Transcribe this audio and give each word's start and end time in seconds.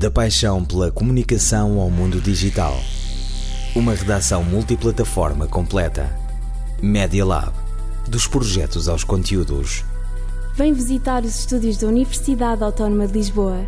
Da 0.00 0.10
paixão 0.10 0.64
pela 0.64 0.90
comunicação 0.90 1.78
ao 1.78 1.90
mundo 1.90 2.22
digital. 2.22 2.74
Uma 3.76 3.94
redação 3.94 4.42
multiplataforma 4.42 5.46
completa. 5.46 6.10
Media 6.80 7.22
Lab. 7.22 7.52
Dos 8.08 8.26
projetos 8.26 8.88
aos 8.88 9.04
conteúdos. 9.04 9.84
Vem 10.54 10.72
visitar 10.72 11.22
os 11.22 11.40
estúdios 11.40 11.76
da 11.76 11.88
Universidade 11.88 12.64
Autónoma 12.64 13.06
de 13.06 13.12
Lisboa. 13.12 13.58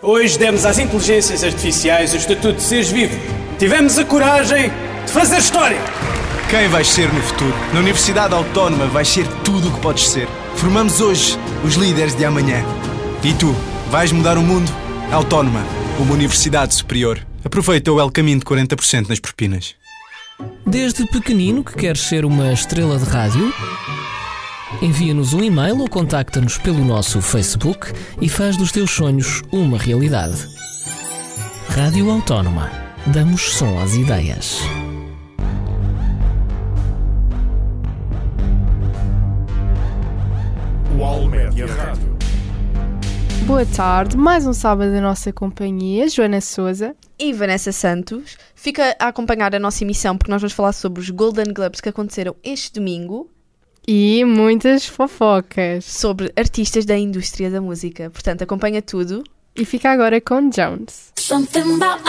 Hoje 0.00 0.38
demos 0.38 0.64
às 0.64 0.78
inteligências 0.78 1.42
artificiais 1.42 2.12
o 2.12 2.16
estatuto 2.16 2.58
de 2.58 2.62
seres 2.62 2.88
vivo. 2.88 3.18
Tivemos 3.58 3.98
a 3.98 4.04
coragem 4.04 4.70
de 5.04 5.10
fazer 5.10 5.38
história. 5.38 5.80
Quem 6.48 6.68
vais 6.68 6.86
ser 6.86 7.12
no 7.12 7.20
futuro? 7.22 7.54
Na 7.74 7.80
Universidade 7.80 8.32
Autónoma 8.32 8.86
vais 8.86 9.08
ser 9.08 9.26
tudo 9.42 9.68
o 9.68 9.72
que 9.72 9.80
podes 9.80 10.08
ser. 10.08 10.28
Formamos 10.54 11.00
hoje 11.00 11.36
os 11.64 11.74
líderes 11.74 12.14
de 12.14 12.24
amanhã. 12.24 12.64
E 13.24 13.34
tu, 13.34 13.52
vais 13.90 14.12
mudar 14.12 14.38
o 14.38 14.42
mundo? 14.42 14.81
Autónoma, 15.12 15.62
uma 15.98 16.14
universidade 16.14 16.74
superior. 16.74 17.20
Aproveita 17.44 17.92
o 17.92 18.00
El 18.00 18.10
Caminho 18.10 18.38
de 18.38 18.46
40% 18.46 19.10
nas 19.10 19.20
propinas. 19.20 19.74
Desde 20.66 21.06
pequenino 21.06 21.62
que 21.62 21.74
queres 21.74 22.00
ser 22.00 22.24
uma 22.24 22.50
estrela 22.50 22.96
de 22.96 23.04
rádio? 23.04 23.52
Envia-nos 24.80 25.34
um 25.34 25.44
e-mail 25.44 25.78
ou 25.80 25.86
contacta-nos 25.86 26.56
pelo 26.56 26.82
nosso 26.82 27.20
Facebook 27.20 27.92
e 28.22 28.28
faz 28.30 28.56
dos 28.56 28.72
teus 28.72 28.90
sonhos 28.90 29.42
uma 29.52 29.76
realidade. 29.76 30.48
Rádio 31.68 32.10
Autónoma. 32.10 32.72
Damos 33.08 33.52
som 33.52 33.78
às 33.80 33.94
ideias. 33.94 34.60
UOL 40.96 41.28
Média 41.28 41.66
Rádio. 41.66 42.11
Boa 43.46 43.66
tarde, 43.66 44.16
mais 44.16 44.46
um 44.46 44.52
sábado 44.52 44.92
da 44.92 45.00
nossa 45.00 45.32
companhia, 45.32 46.08
Joana 46.08 46.40
Souza. 46.40 46.94
e 47.18 47.32
Vanessa 47.32 47.70
Santos. 47.72 48.36
Fica 48.54 48.96
a 48.98 49.08
acompanhar 49.08 49.54
a 49.54 49.58
nossa 49.58 49.84
emissão 49.84 50.16
porque 50.16 50.30
nós 50.30 50.40
vamos 50.40 50.52
falar 50.54 50.72
sobre 50.72 51.00
os 51.00 51.10
Golden 51.10 51.52
Globes 51.52 51.80
que 51.80 51.88
aconteceram 51.88 52.34
este 52.42 52.72
domingo 52.72 53.28
E 53.86 54.24
muitas 54.24 54.86
fofocas. 54.86 55.84
sobre 55.84 56.32
artistas 56.36 56.84
da 56.84 56.96
indústria 56.96 57.50
da 57.50 57.60
música. 57.60 58.10
Portanto, 58.10 58.42
acompanha 58.42 58.80
tudo. 58.80 59.22
E 59.54 59.64
fica 59.64 59.90
agora 59.90 60.20
com 60.20 60.48
Jones. 60.48 61.12
Something 61.18 61.74
about 61.82 62.02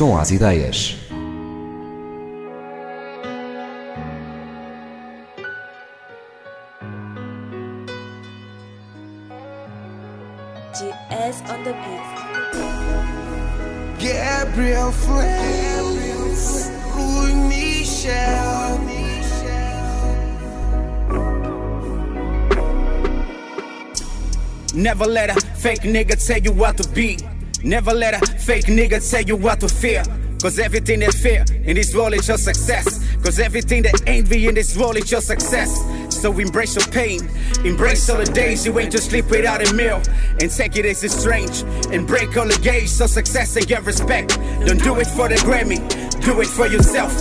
som 0.00 0.14
às 0.16 0.30
ideias. 0.32 0.96
GS 10.72 11.36
on 11.52 11.60
the 11.66 11.74
beat. 11.82 12.08
Gabriel 14.00 14.90
Flames, 15.04 16.70
Louis 16.96 17.34
Michel. 17.50 18.80
Never 24.72 25.04
let 25.04 25.28
a 25.28 25.34
fake 25.56 25.82
nigga 25.82 26.16
tell 26.26 26.38
you 26.38 26.52
what 26.52 26.78
to 26.78 26.88
be. 26.94 27.18
Never 27.62 27.92
let 27.92 28.14
a 28.14 28.39
fake 28.40 28.66
nigga 28.66 28.98
tell 29.10 29.22
you 29.22 29.36
what 29.36 29.60
to 29.60 29.68
fear. 29.68 30.02
Cause 30.42 30.58
everything 30.58 31.00
that's 31.00 31.20
fear 31.20 31.44
in 31.64 31.76
this 31.76 31.94
world 31.94 32.14
is 32.14 32.26
your 32.26 32.38
success. 32.38 33.04
Cause 33.22 33.38
everything 33.38 33.82
that 33.82 34.02
envy 34.06 34.48
in 34.48 34.54
this 34.54 34.76
world 34.76 34.96
is 34.96 35.10
your 35.10 35.20
success. 35.20 35.70
So 36.08 36.32
embrace 36.38 36.76
your 36.76 36.86
pain, 36.86 37.20
embrace 37.64 38.08
all 38.08 38.18
the 38.18 38.24
days 38.24 38.64
you 38.64 38.78
ain't 38.78 38.92
to 38.92 38.98
sleep 38.98 39.30
without 39.30 39.66
a 39.66 39.72
meal. 39.74 40.00
And 40.40 40.50
take 40.50 40.76
it 40.76 40.86
as 40.86 41.04
it's 41.04 41.14
strange, 41.14 41.62
and 41.92 42.06
break 42.06 42.36
all 42.36 42.46
the 42.46 42.58
gauge 42.62 42.88
so 42.88 43.06
success 43.06 43.56
and 43.56 43.66
get 43.66 43.84
respect. 43.84 44.38
Don't 44.64 44.82
do 44.82 44.98
it 44.98 45.06
for 45.08 45.28
the 45.28 45.36
Grammy, 45.36 45.78
do 46.24 46.40
it 46.40 46.46
for 46.48 46.66
yourself. 46.66 47.12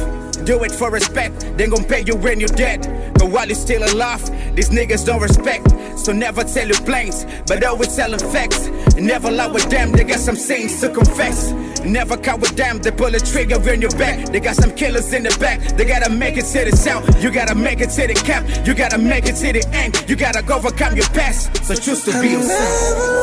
Do 0.45 0.63
it 0.63 0.71
for 0.71 0.89
respect, 0.89 1.41
then 1.57 1.69
gon' 1.69 1.83
pay 1.83 2.03
you 2.05 2.15
when 2.15 2.39
you're 2.39 2.47
dead. 2.47 3.13
But 3.15 3.29
while 3.29 3.45
you're 3.47 3.55
still 3.55 3.83
alive, 3.83 4.23
these 4.55 4.69
niggas 4.69 5.05
don't 5.05 5.21
respect. 5.21 5.69
So 5.99 6.13
never 6.13 6.43
tell 6.45 6.65
your 6.65 6.81
planes, 6.81 7.25
but 7.45 7.63
always 7.63 7.93
tell 7.95 8.11
them 8.11 8.31
facts. 8.31 8.69
Never 8.99 9.31
lie 9.31 9.47
with 9.47 9.69
them, 9.69 9.91
they 9.91 10.03
got 10.03 10.19
some 10.19 10.35
sins 10.35 10.81
to 10.81 10.89
confess. 10.89 11.51
Never 11.83 12.17
caught 12.17 12.41
with 12.41 12.55
them, 12.55 12.79
they 12.79 12.91
pull 12.91 13.15
a 13.15 13.19
trigger 13.19 13.57
in 13.71 13.81
your 13.81 13.91
back. 13.91 14.25
They 14.27 14.39
got 14.39 14.55
some 14.55 14.71
killers 14.75 15.11
in 15.13 15.23
the 15.23 15.35
back, 15.39 15.59
they 15.77 15.85
gotta 15.85 16.09
make 16.09 16.37
it 16.37 16.45
to 16.45 16.65
the 16.69 16.75
south. 16.75 17.23
You 17.23 17.31
gotta 17.31 17.55
make 17.55 17.79
it 17.79 17.89
to 17.91 18.07
the 18.07 18.13
cap, 18.13 18.43
you 18.67 18.73
gotta 18.73 18.97
make 18.97 19.25
it 19.25 19.35
to 19.37 19.53
the 19.53 19.65
end. 19.73 20.03
You 20.09 20.15
gotta 20.15 20.43
go 20.43 20.57
overcome 20.57 20.95
your 20.95 21.07
past, 21.07 21.63
so 21.65 21.73
choose 21.75 22.03
to 22.05 22.11
be 22.21 22.29
I 22.29 22.31
yourself. 22.33 22.49
never 22.49 23.15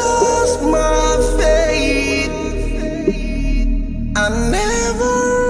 lost 0.00 0.62
my 0.62 1.16
faith. 1.42 2.30
I 4.16 4.28
never 4.50 5.43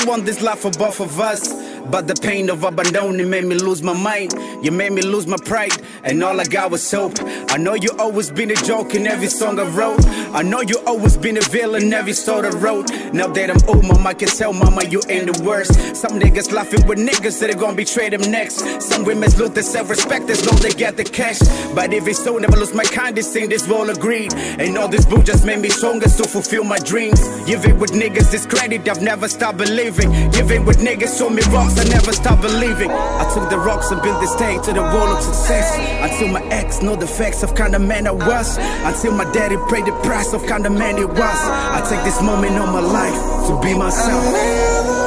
never 0.00 0.10
won 0.10 0.24
this 0.24 0.40
life 0.40 0.60
for 0.60 0.70
both 0.72 1.00
of 1.00 1.20
us. 1.20 1.52
But 1.90 2.06
the 2.06 2.14
pain 2.14 2.50
of 2.50 2.62
abandoning 2.62 3.30
made 3.30 3.44
me 3.44 3.56
lose 3.56 3.82
my 3.82 3.92
mind. 3.92 4.32
You 4.62 4.70
made 4.70 4.92
me 4.92 5.02
lose 5.02 5.26
my 5.26 5.38
pride, 5.44 5.72
and 6.04 6.22
all 6.22 6.40
I 6.40 6.44
got 6.44 6.70
was 6.70 6.90
hope. 6.90 7.18
I 7.50 7.56
know 7.56 7.74
you 7.74 7.90
always 7.98 8.30
been 8.30 8.52
a 8.52 8.54
joke 8.54 8.94
in 8.94 9.08
every 9.08 9.26
song 9.26 9.58
I 9.58 9.64
wrote. 9.64 10.06
I 10.32 10.42
know 10.42 10.60
you 10.60 10.76
always 10.86 11.16
been 11.16 11.36
a 11.36 11.40
villain 11.40 11.82
in 11.82 11.92
every 11.92 12.12
story 12.12 12.46
I 12.46 12.50
wrote. 12.50 12.88
Now 13.12 13.26
that 13.26 13.50
I'm 13.50 13.58
old, 13.68 13.84
mama, 13.88 14.14
can 14.14 14.28
tell 14.28 14.52
mama 14.52 14.84
you 14.84 15.02
ain't 15.08 15.26
the 15.26 15.42
worst. 15.42 15.74
Some 15.96 16.20
niggas 16.20 16.52
laughing 16.52 16.86
with 16.86 16.98
niggas 17.00 17.40
that 17.40 17.50
are 17.50 17.58
gonna 17.58 17.74
betray 17.74 18.08
them 18.08 18.20
next. 18.30 18.80
Some 18.80 19.04
women 19.04 19.28
lose 19.36 19.50
their 19.50 19.64
self-respect 19.64 20.30
as 20.30 20.46
long 20.46 20.60
they 20.60 20.70
get 20.70 20.96
the 20.96 21.02
cash. 21.02 21.40
But 21.74 21.92
if 21.92 22.06
it's 22.06 22.22
so, 22.22 22.38
never 22.38 22.56
lose 22.56 22.72
my 22.72 22.84
kind, 22.84 23.16
this 23.16 23.32
thing, 23.32 23.48
this 23.48 23.66
world 23.66 23.90
agreed. 23.90 24.32
And 24.32 24.78
all 24.78 24.86
this 24.86 25.04
boo 25.04 25.20
just 25.24 25.44
made 25.44 25.58
me 25.58 25.70
stronger 25.70 26.06
to 26.08 26.24
fulfill 26.28 26.62
my 26.62 26.78
dreams. 26.78 27.20
Giving 27.46 27.80
with 27.80 27.90
niggas 27.90 28.30
discredit, 28.30 28.88
I've 28.88 29.02
never 29.02 29.26
stopped 29.26 29.58
believing. 29.58 30.30
Giving 30.30 30.64
with 30.64 30.78
niggas 30.78 31.18
show 31.18 31.28
me 31.28 31.42
rocks, 31.50 31.76
I 31.80 31.84
never 31.88 32.12
stopped 32.12 32.42
believing. 32.42 32.92
I 32.92 33.28
took 33.34 33.50
the 33.50 33.58
rocks 33.58 33.90
and 33.90 34.00
built 34.02 34.20
the 34.20 34.28
stage 34.28 34.62
to 34.66 34.72
the 34.72 34.82
wall 34.82 35.08
of 35.16 35.20
success. 35.20 35.66
Until 36.00 36.28
my 36.28 36.44
ex 36.54 36.80
know 36.80 36.94
the 36.94 37.08
facts 37.08 37.39
of 37.42 37.54
kind 37.54 37.74
of 37.74 37.82
man 37.82 38.06
I 38.06 38.12
was. 38.12 38.58
Until 38.58 39.12
my 39.12 39.30
daddy 39.32 39.56
paid 39.70 39.86
the 39.86 39.92
price 40.02 40.32
of 40.32 40.46
kind 40.46 40.66
of 40.66 40.72
man 40.72 40.96
he 40.96 41.04
was. 41.04 41.20
I 41.20 41.84
take 41.88 42.04
this 42.04 42.20
moment 42.22 42.56
of 42.56 42.68
my 42.68 42.80
life 42.80 43.46
to 43.48 43.60
be 43.60 43.74
myself. 43.76 44.99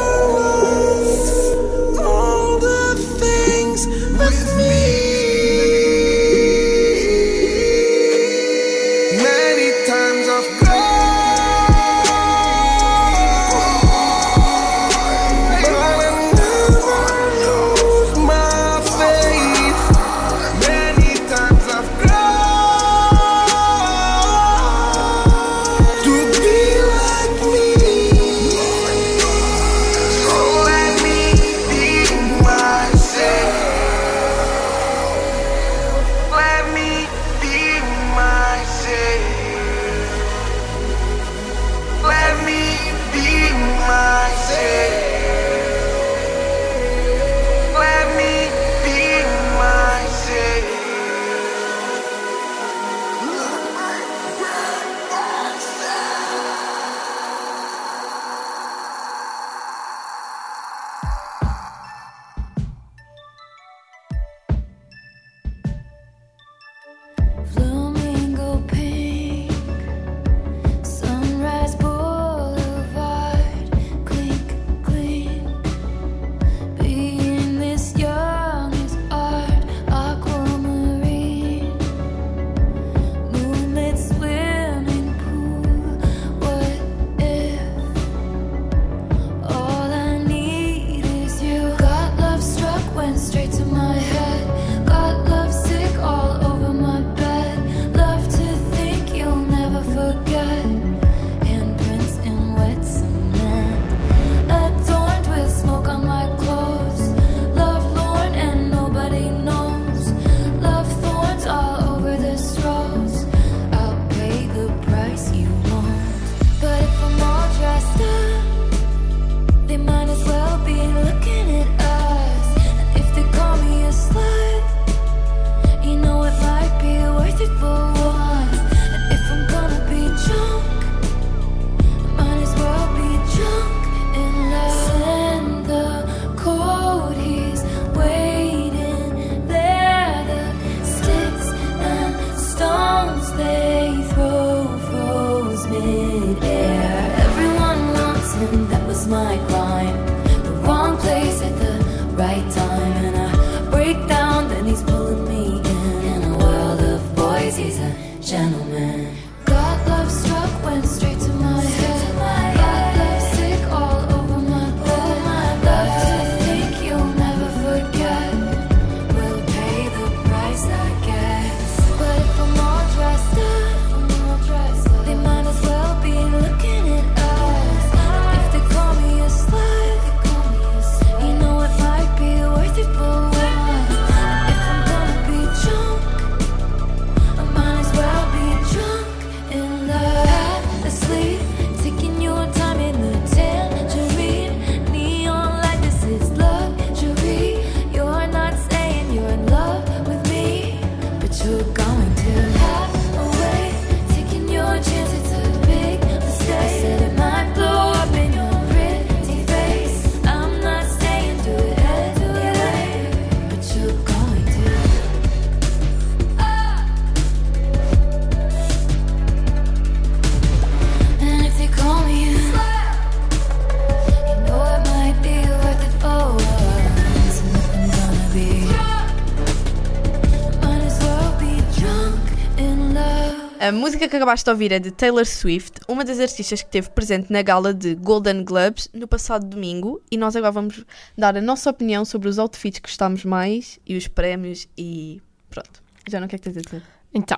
Música 233.83 234.07
que 234.07 234.15
acabaste 234.15 234.45
de 234.45 234.49
ouvir 234.49 234.71
é 234.71 234.79
de 234.79 234.91
Taylor 234.91 235.25
Swift, 235.25 235.81
uma 235.89 236.05
das 236.05 236.17
artistas 236.17 236.61
que 236.61 236.67
esteve 236.69 236.89
presente 236.91 237.29
na 237.29 237.41
gala 237.41 237.73
de 237.73 237.95
Golden 237.95 238.41
Globes 238.45 238.89
no 238.93 239.05
passado 239.05 239.45
domingo. 239.45 240.01
E 240.09 240.15
nós 240.15 240.37
agora 240.37 240.53
vamos 240.53 240.85
dar 241.17 241.35
a 241.35 241.41
nossa 241.41 241.69
opinião 241.69 242.05
sobre 242.05 242.29
os 242.29 242.39
outfits 242.39 242.79
que 242.79 242.87
gostámos 242.87 243.25
mais 243.25 243.81
e 243.85 243.97
os 243.97 244.07
prémios 244.07 244.69
e 244.77 245.21
pronto. 245.49 245.83
Já 246.09 246.21
não 246.21 246.29
quer 246.29 246.37
que 246.37 246.43
tens 246.43 246.55
a 246.55 246.61
dizer? 246.61 246.81
Então, 247.13 247.37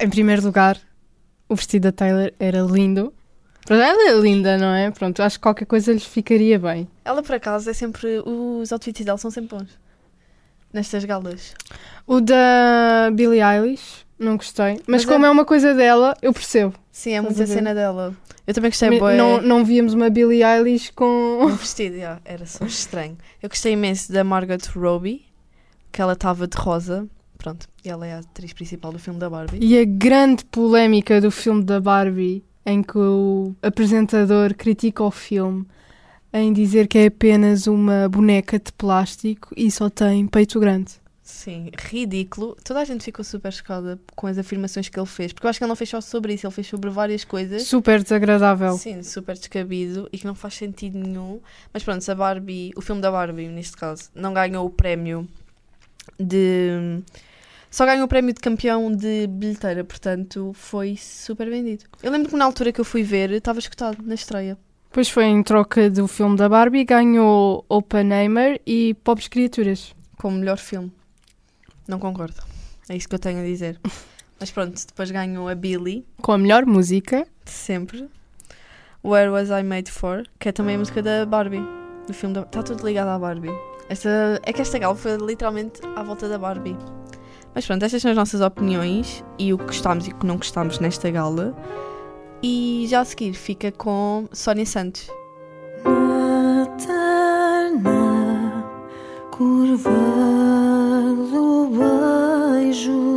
em 0.00 0.08
primeiro 0.08 0.40
lugar, 0.44 0.78
o 1.48 1.56
vestido 1.56 1.82
da 1.82 1.92
Taylor 1.92 2.30
era 2.38 2.60
lindo. 2.60 3.12
Ela 3.68 4.10
é 4.10 4.20
linda, 4.20 4.56
não 4.56 4.72
é? 4.72 4.92
Pronto, 4.92 5.20
acho 5.20 5.36
que 5.36 5.42
qualquer 5.42 5.64
coisa 5.64 5.92
lhes 5.92 6.04
ficaria 6.04 6.60
bem. 6.60 6.86
Ela, 7.04 7.24
por 7.24 7.34
acaso, 7.34 7.68
é 7.68 7.72
sempre. 7.72 8.22
Os 8.24 8.70
outfits 8.70 9.04
dela 9.04 9.18
são 9.18 9.32
sempre 9.32 9.58
bons. 9.58 9.76
Nestas 10.72 11.04
galas. 11.04 11.54
O 12.06 12.20
da 12.20 13.10
Billie 13.12 13.42
Eilish, 13.42 14.05
não 14.18 14.36
gostei. 14.36 14.74
Mas, 14.74 14.82
Mas 14.86 15.04
como 15.04 15.24
é- 15.24 15.28
é... 15.28 15.30
uma 15.30 15.44
coisa 15.44 15.74
dela, 15.74 16.16
eu 16.22 16.32
percebo. 16.32 16.74
Sim, 16.90 17.12
é 17.12 17.20
muita 17.20 17.46
cena 17.46 17.74
dela. 17.74 18.14
Eu 18.46 18.54
também 18.54 18.70
gostei 18.70 18.88
Me- 18.90 18.98
bué- 19.00 19.16
não, 19.16 19.42
não 19.42 19.64
víamos 19.64 19.92
uma 19.92 20.08
Billie 20.08 20.42
Eilish 20.44 20.92
com. 20.94 21.38
Um 21.42 21.48
vestido, 21.56 21.98
já, 21.98 22.18
era 22.24 22.46
só 22.46 22.64
estranho. 22.64 23.16
Eu 23.42 23.48
gostei 23.48 23.72
imenso 23.72 24.12
da 24.12 24.22
Margot 24.22 24.56
Robbie, 24.74 25.24
que 25.90 26.00
ela 26.00 26.12
estava 26.12 26.46
de 26.46 26.56
rosa. 26.56 27.06
Pronto, 27.38 27.66
e 27.84 27.88
ela 27.88 28.06
é 28.06 28.14
a 28.14 28.18
atriz 28.20 28.52
principal 28.52 28.92
do 28.92 28.98
filme 28.98 29.18
da 29.20 29.28
Barbie. 29.28 29.58
E 29.60 29.78
a 29.78 29.84
grande 29.84 30.44
polémica 30.46 31.20
do 31.20 31.30
filme 31.30 31.62
da 31.62 31.78
Barbie, 31.80 32.42
em 32.64 32.82
que 32.82 32.96
o 32.96 33.54
apresentador 33.62 34.54
critica 34.54 35.04
o 35.04 35.10
filme 35.10 35.66
em 36.32 36.52
dizer 36.52 36.86
que 36.88 36.98
é 36.98 37.06
apenas 37.06 37.66
uma 37.66 38.08
boneca 38.08 38.58
de 38.58 38.72
plástico 38.72 39.52
e 39.56 39.70
só 39.70 39.88
tem 39.90 40.26
peito 40.26 40.58
grande. 40.58 40.92
Sim, 41.46 41.70
ridículo. 41.78 42.56
Toda 42.64 42.80
a 42.80 42.84
gente 42.84 43.04
ficou 43.04 43.24
super 43.24 43.52
chocada 43.52 44.00
com 44.16 44.26
as 44.26 44.36
afirmações 44.36 44.88
que 44.88 44.98
ele 44.98 45.06
fez, 45.06 45.32
porque 45.32 45.46
eu 45.46 45.50
acho 45.50 45.60
que 45.60 45.64
ele 45.64 45.68
não 45.68 45.76
fez 45.76 45.88
só 45.88 46.00
sobre 46.00 46.34
isso, 46.34 46.44
ele 46.44 46.52
fez 46.52 46.66
sobre 46.66 46.90
várias 46.90 47.22
coisas. 47.22 47.62
Super 47.62 48.02
desagradável. 48.02 48.76
Sim, 48.76 49.00
super 49.04 49.36
descabido 49.36 50.08
e 50.12 50.18
que 50.18 50.26
não 50.26 50.34
faz 50.34 50.54
sentido 50.54 50.98
nenhum. 50.98 51.38
Mas 51.72 51.84
pronto, 51.84 52.02
se 52.02 52.10
a 52.10 52.16
Barbie, 52.16 52.72
o 52.74 52.80
filme 52.80 53.00
da 53.00 53.12
Barbie, 53.12 53.46
neste 53.46 53.76
caso, 53.76 54.10
não 54.12 54.34
ganhou 54.34 54.66
o 54.66 54.70
prémio 54.70 55.28
de. 56.18 57.00
Só 57.70 57.86
ganhou 57.86 58.06
o 58.06 58.08
prémio 58.08 58.34
de 58.34 58.40
campeão 58.40 58.90
de 58.90 59.28
bilheteira, 59.28 59.84
portanto 59.84 60.50
foi 60.52 60.96
super 60.96 61.48
vendido. 61.48 61.84
Eu 62.02 62.10
lembro 62.10 62.28
que 62.28 62.34
na 62.34 62.44
altura 62.44 62.72
que 62.72 62.80
eu 62.80 62.84
fui 62.84 63.04
ver 63.04 63.30
estava 63.30 63.60
escutado 63.60 64.02
na 64.02 64.16
estreia. 64.16 64.58
Depois 64.88 65.08
foi 65.08 65.26
em 65.26 65.44
troca 65.44 65.88
do 65.88 66.08
filme 66.08 66.36
da 66.36 66.48
Barbie, 66.48 66.82
ganhou 66.82 67.64
Oppenheimer 67.68 68.60
e 68.66 68.94
Pobres 68.94 69.28
Criaturas. 69.28 69.94
Como 70.18 70.38
melhor 70.38 70.58
filme. 70.58 70.90
Não 71.88 71.98
concordo. 71.98 72.42
É 72.88 72.96
isso 72.96 73.08
que 73.08 73.14
eu 73.14 73.18
tenho 73.18 73.40
a 73.40 73.44
dizer. 73.44 73.80
Mas 74.38 74.50
pronto, 74.50 74.80
depois 74.86 75.10
ganhou 75.10 75.48
a 75.48 75.54
Billy, 75.54 76.06
Com 76.20 76.32
a 76.32 76.38
melhor 76.38 76.66
música. 76.66 77.26
sempre. 77.44 78.08
Where 79.02 79.30
Was 79.30 79.50
I 79.50 79.62
Made 79.62 79.90
For, 79.90 80.24
que 80.38 80.48
é 80.48 80.52
também 80.52 80.76
a 80.76 80.78
música 80.78 81.02
da 81.02 81.24
Barbie. 81.24 81.62
Do 82.06 82.12
filme 82.12 82.34
da... 82.34 82.42
Está 82.42 82.62
tudo 82.62 82.84
ligado 82.84 83.08
à 83.08 83.18
Barbie. 83.18 83.54
Esta... 83.88 84.40
É 84.42 84.52
que 84.52 84.60
esta 84.60 84.78
gala 84.78 84.94
foi 84.96 85.16
literalmente 85.16 85.80
à 85.94 86.02
volta 86.02 86.28
da 86.28 86.38
Barbie. 86.38 86.76
Mas 87.54 87.64
pronto, 87.66 87.84
estas 87.84 88.02
são 88.02 88.10
as 88.10 88.16
nossas 88.16 88.40
opiniões 88.40 89.24
e 89.38 89.52
o 89.54 89.58
que 89.58 89.64
gostámos 89.66 90.06
e 90.06 90.10
o 90.10 90.14
que 90.16 90.26
não 90.26 90.36
gostámos 90.36 90.78
nesta 90.80 91.10
gala. 91.10 91.56
E 92.42 92.84
já 92.88 93.00
a 93.00 93.04
seguir 93.04 93.32
fica 93.32 93.72
com 93.72 94.28
Sónia 94.32 94.66
Santos. 94.66 95.08
Eterna 96.62 98.64
curva 99.30 99.90
jour. 102.76 103.15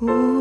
우. 0.00 0.35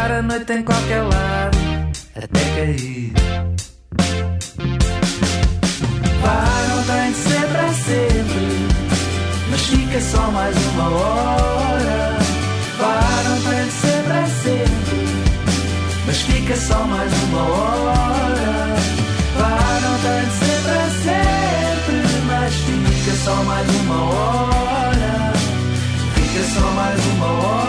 passar 0.00 0.12
a 0.12 0.22
noite 0.22 0.52
em 0.52 0.62
qualquer 0.62 1.02
lado 1.02 1.58
até 2.16 2.40
cair. 2.56 3.12
Vá, 6.22 6.44
não 6.68 6.82
tem 6.84 7.12
de 7.12 7.18
ser 7.18 7.46
para 7.48 7.72
sempre, 7.74 8.68
mas 9.50 9.60
fica 9.60 10.00
só 10.00 10.30
mais 10.30 10.56
uma 10.72 10.88
hora. 10.88 12.18
Vá, 12.78 13.22
não 13.28 13.50
tem 13.50 13.64
de 13.66 13.72
ser 13.72 14.02
para 14.04 14.26
sempre, 14.26 15.00
mas 16.06 16.16
fica 16.22 16.56
só 16.56 16.78
mais 16.86 17.12
uma 17.24 17.42
hora. 17.42 18.76
Vá, 19.38 19.80
não 19.82 19.98
tem 19.98 20.24
de 20.24 20.34
ser 20.40 20.62
para 20.62 20.86
sempre, 21.04 21.98
mas 22.26 22.54
fica 22.54 23.16
só 23.24 23.34
mais 23.44 23.68
uma 23.82 24.02
hora. 24.04 25.32
Fica 26.14 26.44
só 26.54 26.70
mais 26.72 27.06
uma 27.06 27.26
hora. 27.26 27.59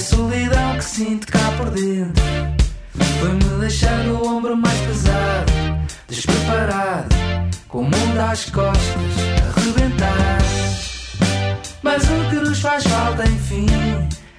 solidão 0.00 0.76
que 0.76 0.84
sinto 0.84 1.26
cá 1.26 1.52
por 1.56 1.70
dentro. 1.70 2.22
Foi-me 3.20 3.60
deixando 3.60 4.14
o 4.14 4.26
ombro 4.26 4.56
mais 4.56 4.78
pesado 4.80 5.52
Despreparado 6.08 7.14
Com 7.68 7.80
o 7.80 7.82
mundo 7.82 8.18
às 8.18 8.46
costas 8.46 8.96
a 9.46 9.60
rebentar. 9.60 10.38
Mas 11.82 12.02
o 12.04 12.30
que 12.30 12.36
nos 12.36 12.60
faz 12.60 12.84
falta 12.84 13.24
enfim 13.26 13.66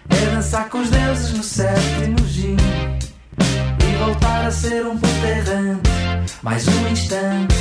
É 0.10 0.26
dançar 0.34 0.68
com 0.70 0.80
os 0.80 0.90
deuses 0.90 1.38
no 1.38 1.44
certo 1.44 2.04
e 2.04 2.08
no 2.08 2.28
gin. 2.28 2.58
E 3.38 3.98
voltar 4.04 4.48
a 4.48 4.52
ser 4.52 4.86
um 4.86 4.98
ponto 4.98 5.26
errante. 5.26 5.90
Mais 6.42 6.68
um 6.68 6.88
instante, 6.88 7.56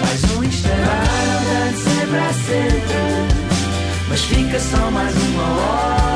mais 0.00 0.24
um 0.36 0.44
instante. 0.44 0.74
Vai 0.74 1.26
andando 1.36 1.76
sempre 1.76 2.18
à 2.18 2.32
seta 2.32 4.08
Mas 4.08 4.20
fica 4.22 4.58
só 4.58 4.90
mais 4.90 5.14
uma 5.14 5.42
hora. 5.42 6.11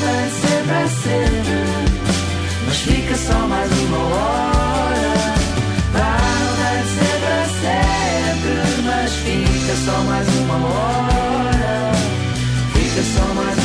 De 0.00 0.88
sempre. 0.88 1.60
Mas 2.66 2.76
fica 2.78 3.14
só 3.16 3.46
mais 3.46 3.70
uma 3.70 3.98
hora. 3.98 5.12
De 5.92 6.88
sempre 6.96 7.34
sempre. 7.60 8.82
Mas 8.86 9.12
fica 9.12 9.76
só 9.84 10.02
mais 10.04 10.26
uma 10.36 10.56
hora. 10.68 11.92
Fica 12.72 13.02
só 13.02 13.34
mais 13.34 13.59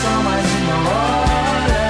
só 0.00 0.22
mais 0.22 0.46
uma 0.62 0.76
hora. 0.88 1.82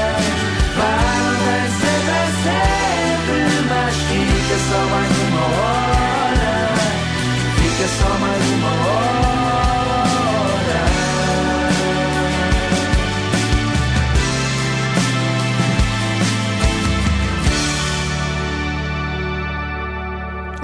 Vai 0.77 1.17
andar 1.29 1.63
de 1.63 1.73
sempre 1.81 2.11
a 2.11 2.27
sempre. 2.43 3.43
Mas 3.69 3.95
fica 4.09 4.57
só 4.69 4.81
mais 4.93 5.13
uma 5.29 5.45
hora. 5.59 6.53
Fica 7.57 7.87
só 7.89 8.11
mais 8.19 8.45
uma 8.51 8.71
hora. 8.71 9.13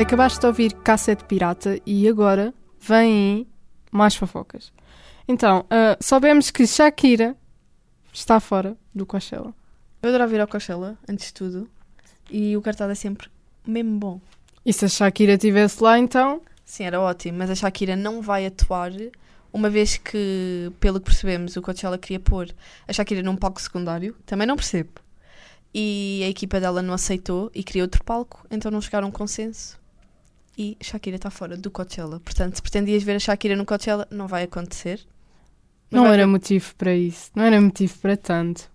Acabaste 0.01 0.39
de 0.41 0.47
ouvir 0.47 0.73
Cassete 0.75 1.25
Pirata 1.25 1.81
e 1.85 2.09
agora 2.09 2.55
vêm 2.81 3.49
mais 3.91 4.15
fofocas. 4.15 4.73
Então, 5.29 5.67
ah, 5.69 5.99
soubemos 6.01 6.51
que 6.51 6.67
Shakira 6.67 7.37
está 8.11 8.41
fora 8.41 8.75
do 8.95 9.05
Coachella. 9.05 9.55
Eu 10.03 10.09
adorava 10.09 10.35
ir 10.35 10.41
ao 10.41 10.49
Coachella, 10.49 10.97
antes 11.07 11.27
de 11.27 11.35
tudo. 11.35 11.71
E 12.31 12.57
o 12.57 12.63
cartaz 12.63 12.91
é 12.91 12.95
sempre 12.95 13.29
mesmo 13.67 13.99
bom. 13.99 14.21
E 14.65 14.73
se 14.73 14.87
a 14.87 14.89
Shakira 14.89 15.35
estivesse 15.35 15.83
lá, 15.83 15.99
então. 15.99 16.41
Sim, 16.65 16.85
era 16.85 16.99
ótimo, 16.99 17.39
mas 17.39 17.51
a 17.51 17.55
Shakira 17.55 17.95
não 17.95 18.23
vai 18.23 18.47
atuar, 18.47 18.91
uma 19.53 19.69
vez 19.69 19.99
que, 19.99 20.73
pelo 20.81 20.99
que 20.99 21.07
percebemos, 21.07 21.57
o 21.57 21.63
Coachella 21.63 21.99
queria 21.99 22.21
pôr 22.21 22.49
a 22.87 22.93
Shakira 22.93 23.23
num 23.23 23.37
palco 23.37 23.61
secundário. 23.61 24.17
Também 24.25 24.47
não 24.47 24.57
percebo. 24.57 24.93
E 25.75 26.23
a 26.25 26.29
equipa 26.29 26.59
dela 26.59 26.81
não 26.81 26.95
aceitou 26.95 27.51
e 27.55 27.63
queria 27.63 27.83
outro 27.83 28.03
palco, 28.03 28.47
então 28.51 28.71
não 28.71 28.81
chegaram 28.81 29.07
a 29.07 29.09
um 29.09 29.13
consenso. 29.13 29.79
E 30.57 30.77
Shakira 30.81 31.17
está 31.17 31.31
fora 31.31 31.55
do 31.55 31.71
Coachella. 31.71 32.19
Portanto, 32.21 32.57
se 32.57 32.63
pretendias 32.63 33.03
ver 33.03 33.17
a 33.17 33.21
Shakira 33.21 33.55
no 33.55 33.67
Coachella, 33.67 34.09
não 34.11 34.27
vai 34.27 34.45
acontecer. 34.45 35.07
Mas 35.91 36.01
Não 36.03 36.07
era 36.07 36.23
ver- 36.23 36.27
motivo 36.27 36.75
para 36.77 36.95
isso. 36.95 37.31
Não 37.35 37.45
era 37.45 37.61
motivo 37.61 37.99
para 37.99 38.17
tanto. 38.17 38.71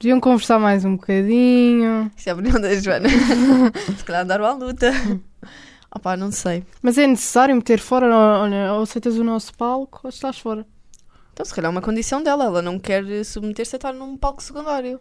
Deviam 0.00 0.20
conversar 0.20 0.58
mais 0.58 0.84
um 0.84 0.96
bocadinho. 0.96 2.10
Isso 2.16 2.28
é 2.28 2.32
a 2.32 2.34
opinião 2.34 2.60
da 2.60 2.74
Joana. 2.74 3.08
se 3.96 4.04
calhar 4.04 4.22
andaram 4.22 4.44
à 4.44 4.52
luta. 4.52 4.90
Opá, 5.94 6.16
não 6.16 6.32
sei. 6.32 6.64
Mas 6.82 6.98
é 6.98 7.06
necessário 7.06 7.54
meter 7.54 7.78
fora, 7.78 8.06
olha, 8.14 8.72
ou 8.74 8.82
aceitas 8.82 9.16
o 9.16 9.22
nosso 9.24 9.54
palco 9.54 10.00
ou 10.04 10.10
estás 10.10 10.38
fora. 10.38 10.66
Então, 11.32 11.44
se 11.46 11.54
calhar 11.54 11.68
é 11.68 11.72
uma 11.72 11.80
condição 11.82 12.22
dela. 12.22 12.44
Ela 12.44 12.62
não 12.62 12.78
quer 12.78 13.04
submeter-se 13.24 13.76
a 13.76 13.78
estar 13.78 13.92
num 13.92 14.16
palco 14.16 14.42
secundário. 14.42 15.00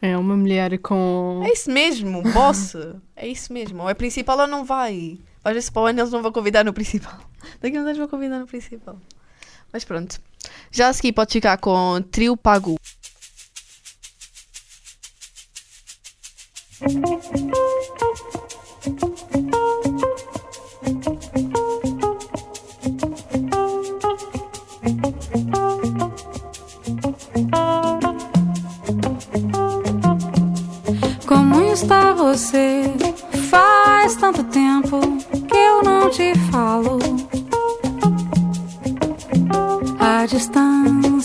É 0.00 0.16
uma 0.16 0.36
mulher 0.36 0.76
com. 0.78 1.40
É 1.44 1.52
isso 1.52 1.70
mesmo, 1.70 2.22
boss. 2.32 2.74
é 3.14 3.28
isso 3.28 3.52
mesmo. 3.52 3.82
Ou 3.82 3.88
é 3.90 3.94
principal 3.94 4.38
ou 4.40 4.46
não 4.48 4.64
vai. 4.64 5.18
Vai 5.44 5.54
ver 5.54 5.62
se 5.62 5.70
para 5.70 5.82
o 5.82 5.86
ano 5.86 6.00
eles 6.00 6.10
não 6.10 6.22
vão 6.22 6.32
convidar 6.32 6.64
no 6.64 6.72
principal. 6.72 7.18
Daqui 7.62 7.76
a 7.76 7.80
uns 7.80 7.84
anos 7.86 7.98
vão 7.98 8.08
convidar 8.08 8.38
no 8.40 8.46
principal. 8.46 8.98
Mas 9.72 9.84
pronto. 9.84 10.20
Já 10.74 10.88
a 10.88 10.92
seguir 10.94 11.12
pode 11.12 11.30
ficar 11.30 11.58
com 11.58 12.00
Trio 12.10 12.34
Pagu. 12.34 12.76
Como 31.26 31.62
está 31.64 32.14
você? 32.14 32.71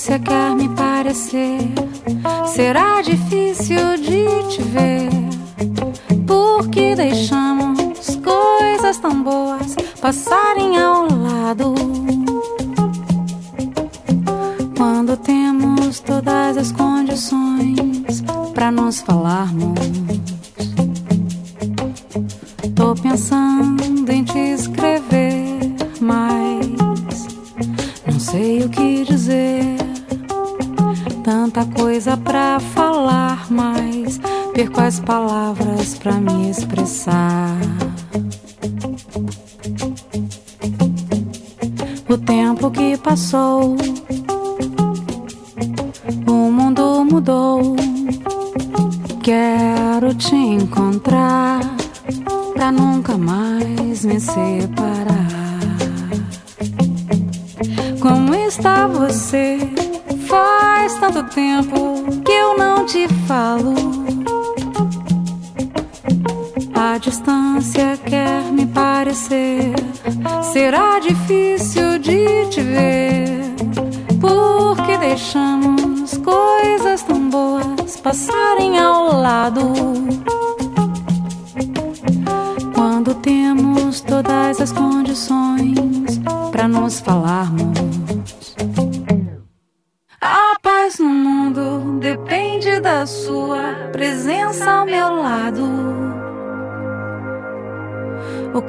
Distância 0.07 0.19
quer 0.19 0.55
me 0.55 0.69
parecer. 0.69 1.59
Será 2.47 3.01
difícil 3.01 3.97
de 3.97 4.55
te 4.55 4.61
ver. 4.63 5.06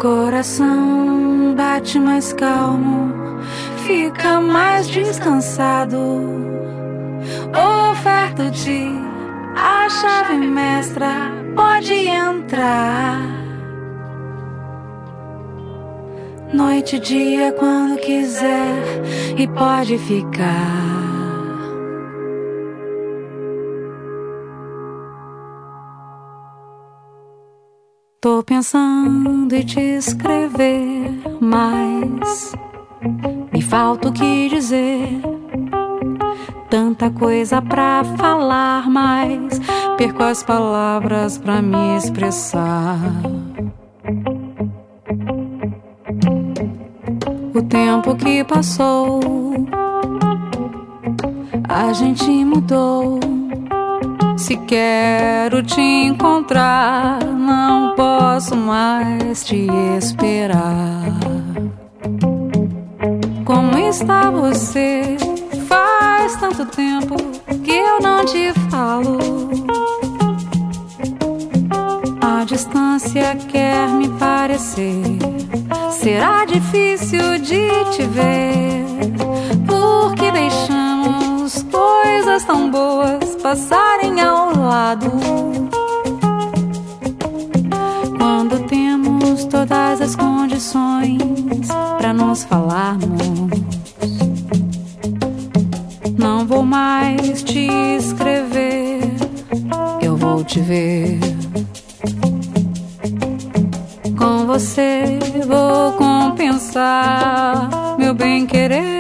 Coração 0.09 1.55
bate 1.55 1.99
mais 2.01 2.33
calmo, 2.33 3.13
fica 3.85 4.41
mais 4.41 4.89
descansado. 4.89 5.99
Oferto-te 7.91 8.89
a 9.55 9.87
chave 9.91 10.39
mestra, 10.39 11.13
pode 11.55 11.93
entrar. 11.93 13.21
noite 16.55 16.97
e 16.97 17.01
dia 17.01 17.53
quando 17.53 17.99
quiser 18.01 18.83
e 19.37 19.47
pode 19.47 19.99
ficar. 19.99 21.08
Tô 28.21 28.43
pensando 28.43 29.55
em 29.55 29.65
te 29.65 29.79
escrever, 29.79 31.09
mas 31.41 32.53
me 33.53 33.63
falta 33.63 34.09
o 34.09 34.13
que 34.13 34.49
dizer. 34.49 35.21
Tanta 36.69 37.11
coisa 37.11 37.63
pra 37.63 38.03
falar, 38.17 38.91
mas 38.91 39.61
perco 39.97 40.25
as 40.25 40.43
palavras 40.43 41.39
pra 41.39 41.63
me 41.63 41.97
expressar. 41.97 42.99
O 47.55 47.63
tempo 47.63 48.17
que 48.17 48.43
passou, 48.43 49.21
a 51.69 51.93
gente 51.93 52.29
mudou. 52.45 53.38
Se 54.39 54.57
quero 54.57 55.65
te 55.65 55.81
encontrar, 55.81 57.19
não 57.25 57.97
posso 57.97 58.55
mais 58.55 59.45
te 59.45 59.67
esperar. 59.99 61.11
Como 63.45 63.77
está 63.77 64.31
você? 64.31 65.17
Faz 65.67 66.37
tanto 66.37 66.65
tempo 66.67 67.17
que 67.65 67.73
eu 67.73 68.01
não 68.01 68.25
te 68.25 68.53
falo. 68.71 69.19
A 72.21 72.45
distância 72.45 73.37
quer 73.49 73.89
me 73.89 74.09
parecer. 74.21 75.03
Será 75.91 76.45
difícil 76.45 77.41
de 77.41 77.69
te 77.91 78.05
ver, 78.07 78.85
porque 79.67 80.31
deixamos 80.31 81.65
coisas 81.65 82.45
tão 82.45 82.71
boas 82.71 83.38
passarem 83.49 84.21
ao 84.21 84.55
lado. 84.55 85.11
Quando 88.19 88.67
temos 88.67 89.47
todas 89.47 90.03
as 90.03 90.15
condições 90.15 91.17
para 91.97 92.13
nos 92.13 92.45
falarmos, 92.45 93.51
não 96.19 96.47
vou 96.47 96.63
mais 96.63 97.43
te 97.43 97.71
escrever, 97.97 99.01
eu 100.03 100.15
vou 100.15 100.45
te 100.45 100.61
ver. 100.61 101.19
Com 104.19 104.45
você 104.47 105.19
vou 105.47 105.93
compensar 105.93 107.71
meu 107.97 108.13
bem 108.13 108.45
querer. 108.45 108.98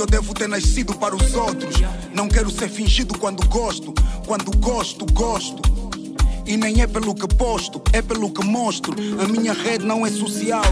Porque 0.00 0.02
eu 0.02 0.06
devo 0.06 0.34
ter 0.34 0.48
nascido 0.48 0.94
para 0.94 1.14
os 1.14 1.34
outros. 1.34 1.76
Não 2.14 2.28
quero 2.28 2.50
ser 2.50 2.68
fingido 2.68 3.18
quando 3.18 3.46
gosto, 3.48 3.92
quando 4.26 4.50
gosto, 4.56 5.04
gosto. 5.12 5.60
E 6.46 6.56
nem 6.56 6.80
é 6.80 6.86
pelo 6.86 7.14
que 7.14 7.28
posto, 7.34 7.82
é 7.92 8.00
pelo 8.00 8.30
que 8.30 8.44
mostro. 8.44 8.94
A 9.22 9.28
minha 9.28 9.52
rede 9.52 9.84
não 9.84 10.06
é 10.06 10.10
social. 10.10 10.64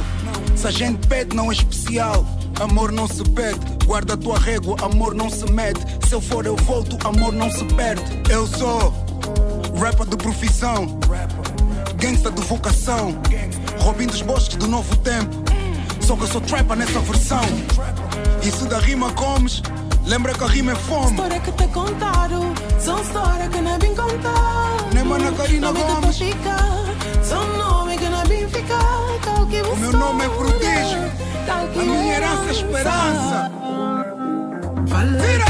Se 0.57 0.67
a 0.67 0.71
gente 0.71 1.07
pede, 1.07 1.37
não 1.37 1.51
é 1.51 1.55
especial. 1.55 2.25
Amor 2.61 2.91
não 2.91 3.07
se 3.07 3.23
pede, 3.31 3.61
guarda 3.85 4.15
a 4.15 4.17
tua 4.17 4.39
régua, 4.39 4.77
amor 4.83 5.15
não 5.15 5.31
se 5.31 5.45
mede. 5.53 5.81
Se 6.09 6.15
eu 6.15 6.21
for, 6.21 6.47
eu 6.47 6.57
volto, 6.57 6.97
amor 7.07 7.33
não 7.33 7.51
se 7.51 7.65
perde. 7.75 8.03
Eu 8.31 8.47
sou 8.47 8.93
rapper 9.79 10.07
de 10.07 10.17
profissão, 10.17 10.99
gangsta 11.97 12.31
de 12.31 12.43
vocação, 12.43 13.15
Robin 13.79 14.07
dos 14.07 14.23
bosques 14.23 14.57
do 14.57 14.67
novo 14.67 14.97
tempo. 14.97 15.37
Só 16.01 16.17
que 16.17 16.23
eu 16.23 16.29
sou 16.29 16.41
trapper 16.41 16.77
nessa 16.77 16.99
versão. 17.01 17.43
Se 18.43 18.65
da 18.67 18.79
rima 18.79 19.13
comes, 19.13 19.63
lembra 20.05 20.35
que 20.35 20.43
a 20.43 20.47
rima 20.49 20.73
é 20.73 20.75
fome. 20.75 21.11
História 21.13 21.41
que 21.41 21.53
te 21.53 21.69
contaram, 21.69 22.53
são 22.81 23.01
história 23.01 23.49
que 23.49 23.61
não 23.61 23.75
é 23.75 23.79
bem 23.79 23.95
contada. 23.95 24.95
Nem 24.95 25.05
Mana 25.05 25.31
Karina 25.33 25.73
que 25.73 25.81
Gomes. 25.81 26.19
são 27.23 27.57
nome 27.57 27.97
que 27.97 28.09
não 28.09 28.21
é 28.21 28.27
bem 28.27 28.49
ficar. 28.49 29.19
Tal 29.25 29.47
que 29.47 29.63
O 29.63 29.77
meu 29.77 29.93
nome 29.93 30.25
é 30.25 30.29
prodígio. 30.29 30.99
A 31.49 31.83
minha 31.85 32.15
herança 32.17 32.49
é 32.49 32.53
esperança. 32.53 33.51
Fala 34.89 35.23
Vira. 35.23 35.49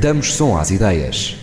Damos 0.00 0.32
som 0.32 0.56
às 0.56 0.70
ideias. 0.70 1.39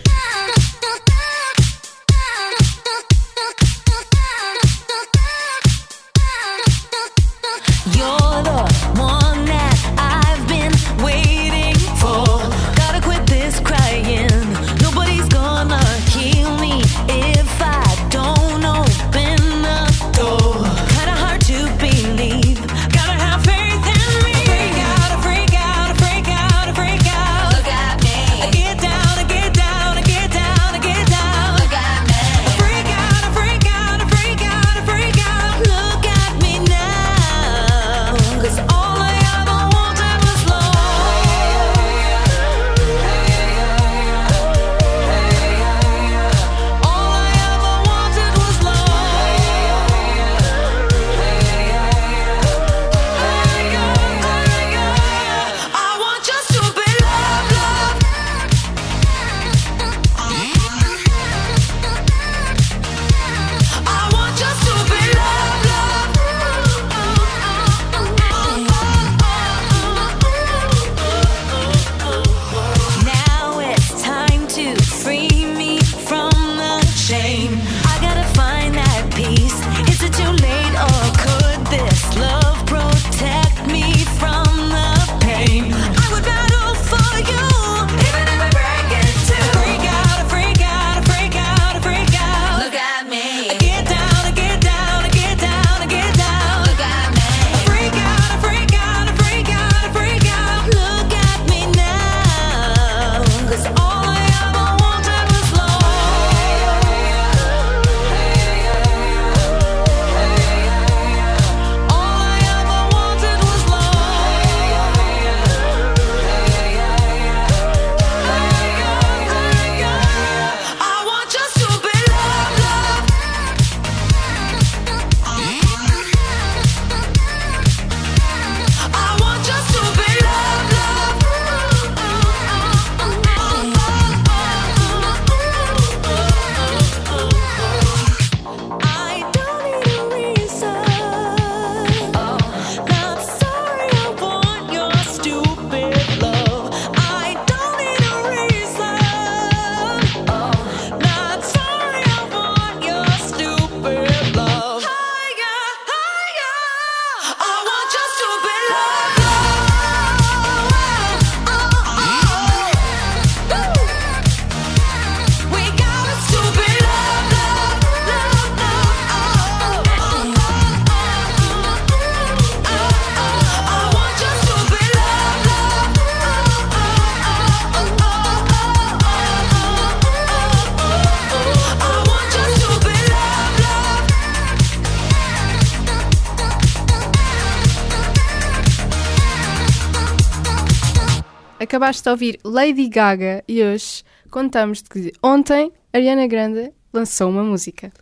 Acabaste 191.78 192.02
de 192.02 192.10
ouvir 192.10 192.40
Lady 192.42 192.88
Gaga 192.88 193.44
e 193.46 193.62
hoje 193.62 194.02
contamos 194.32 194.82
que 194.82 195.12
ontem 195.22 195.70
Ariana 195.92 196.26
Grande 196.26 196.72
lançou 196.92 197.30
uma 197.30 197.44
música. 197.44 197.92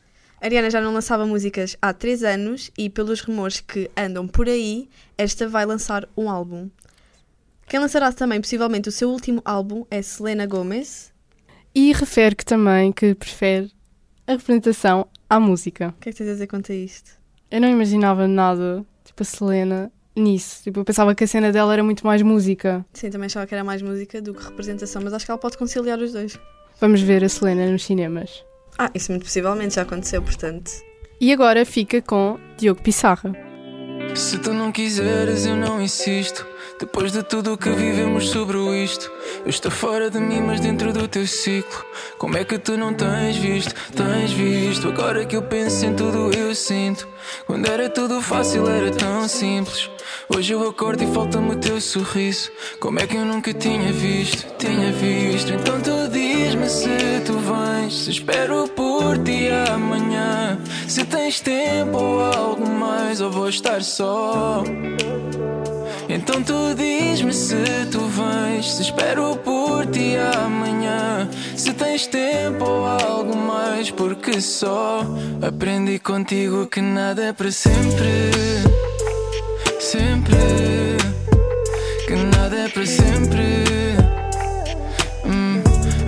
Ariana 0.41 0.71
já 0.71 0.81
não 0.81 0.95
lançava 0.95 1.27
músicas 1.27 1.77
há 1.83 1.93
3 1.93 2.23
anos 2.25 2.71
e, 2.79 2.89
pelos 2.89 3.21
rumores 3.21 3.61
que 3.61 3.91
andam 3.95 4.27
por 4.27 4.49
aí, 4.49 4.89
esta 5.19 5.47
vai 5.47 5.67
lançar 5.67 6.09
um 6.17 6.31
álbum. 6.31 6.71
Quem 7.69 7.79
lançará 7.79 8.11
também, 8.15 8.41
possivelmente, 8.41 8.89
o 8.89 8.93
seu 8.93 9.11
último 9.11 9.43
álbum 9.45 9.85
é 9.91 10.01
Selena 10.01 10.47
Gomez. 10.47 11.13
E 11.75 11.93
refere 11.93 12.35
que 12.35 12.47
também 12.47 12.91
que 12.91 13.15
prefere 13.15 13.71
a 14.27 14.33
representação 14.33 15.07
à 15.29 15.39
música. 15.39 15.89
O 15.99 16.01
que 16.01 16.09
é 16.09 16.13
que 16.13 16.17
tens 16.17 16.31
a 16.31 16.33
dizer 16.33 16.47
quanto 16.47 16.73
a 16.73 16.75
isto? 16.75 17.11
Eu 17.51 17.61
não 17.61 17.69
imaginava 17.69 18.27
nada, 18.27 18.87
tipo, 19.05 19.23
a 19.23 19.27
Selena 19.27 19.93
nisso. 20.17 20.63
Tipo, 20.65 20.81
eu 20.81 20.85
pensava 20.85 21.15
que 21.15 21.25
a 21.25 21.27
cena 21.27 21.53
dela 21.53 21.73
era 21.73 21.85
muito 21.85 22.07
mais 22.07 22.23
música. 22.23 22.85
Sim, 22.93 23.11
também 23.11 23.27
achava 23.27 23.47
que 23.47 23.55
era 23.55 23.63
mais 23.63 23.83
música 23.83 24.21
do 24.21 24.35
que 24.35 24.43
representação, 24.43 25.03
mas 25.03 25.13
acho 25.13 25.25
que 25.25 25.31
ela 25.31 25.39
pode 25.39 25.59
conciliar 25.59 25.99
os 25.99 26.13
dois. 26.13 26.39
Vamos 26.81 27.01
ver 27.01 27.25
a 27.25 27.29
Selena 27.29 27.71
nos 27.71 27.85
cinemas. 27.85 28.45
Ah, 28.79 28.91
isso 28.95 29.13
muito 29.13 29.25
possivelmente 29.25 29.77
já 29.77 29.83
aconteceu, 29.83 30.21
portanto. 30.23 30.71
E 31.21 31.33
agora 31.33 31.65
fica 31.65 32.03
com 32.03 32.39
Diogo 32.59 32.83
Pissarra. 32.83 33.35
Se 34.15 34.39
tu 34.39 34.53
não 34.53 34.71
quiseres, 34.71 35.47
eu 35.47 35.57
não 35.57 35.81
insisto. 35.81 36.47
Depois 36.79 37.11
de 37.11 37.23
tudo 37.23 37.55
o 37.55 37.59
que 37.59 37.71
vivemos 37.71 38.29
sobre 38.29 38.59
isto, 38.83 39.11
eu 39.45 39.49
estou 39.49 39.71
fora 39.71 40.11
de 40.11 40.19
mim, 40.19 40.41
mas 40.41 40.61
dentro 40.61 40.93
do 40.93 41.09
teu 41.09 41.27
ciclo. 41.27 41.85
Como 42.19 42.37
é 42.37 42.45
que 42.45 42.59
tu 42.59 42.77
não 42.77 42.93
tens 42.93 43.37
visto? 43.37 43.75
Tens 43.93 44.31
visto? 44.33 44.89
Agora 44.89 45.25
que 45.25 45.37
eu 45.37 45.43
penso 45.43 45.87
em 45.87 45.95
tudo, 45.95 46.31
eu 46.37 46.55
sinto. 46.55 47.09
Quando 47.47 47.67
era 47.67 47.89
tudo 47.89 48.21
fácil, 48.21 48.69
era 48.69 48.91
tão 48.91 49.27
simples. 49.27 49.91
Hoje 50.29 50.53
eu 50.53 50.69
acordo 50.69 51.05
e 51.05 51.07
falta-me 51.07 51.53
o 51.53 51.57
teu 51.57 51.81
sorriso. 51.81 52.51
Como 52.81 52.99
é 52.99 53.07
que 53.07 53.17
eu 53.17 53.25
nunca 53.25 53.55
tinha 53.55 53.93
visto? 53.93 54.45
Tinha 54.59 54.91
visto. 54.93 55.53
Então 55.53 55.81
tu 55.81 56.09
diz-me 56.11 56.69
se 56.69 56.89
tu 57.25 57.35
vens. 57.39 57.95
Se 57.95 58.11
espero 58.11 58.69
por 58.69 59.19
ti 59.19 59.49
amanhã. 59.73 60.59
Se 60.89 61.05
tens 61.05 61.41
tempo 61.41 61.97
ou 61.97 62.25
algo 62.25 62.69
mais, 62.69 63.21
ou 63.21 63.31
vou 63.31 63.49
estar 63.49 63.83
só. 63.85 64.65
Então 66.09 66.43
tu 66.43 66.75
diz-me 66.75 67.33
se 67.33 67.87
tu 67.93 68.01
vens. 68.01 68.75
Se 68.75 68.83
espero 68.83 69.37
por 69.37 69.87
ti 69.87 70.17
amanhã. 70.45 71.31
Se 71.55 71.73
tens 71.73 72.09
tempo 72.09 72.65
ou 72.65 72.85
algo 72.85 73.37
mais, 73.37 73.93
porque 73.93 74.41
só 74.41 75.03
aprendi 75.41 76.01
contigo 76.01 76.67
que 76.67 76.81
nada 76.81 77.27
é 77.27 77.33
para 77.33 77.53
sempre. 77.53 78.86
Sempre. 79.87 80.37
Que 82.09 82.17
nada 82.17 82.57
é 82.57 82.69
para 82.69 82.85
sempre. 82.85 83.65
Hum, 85.25 85.63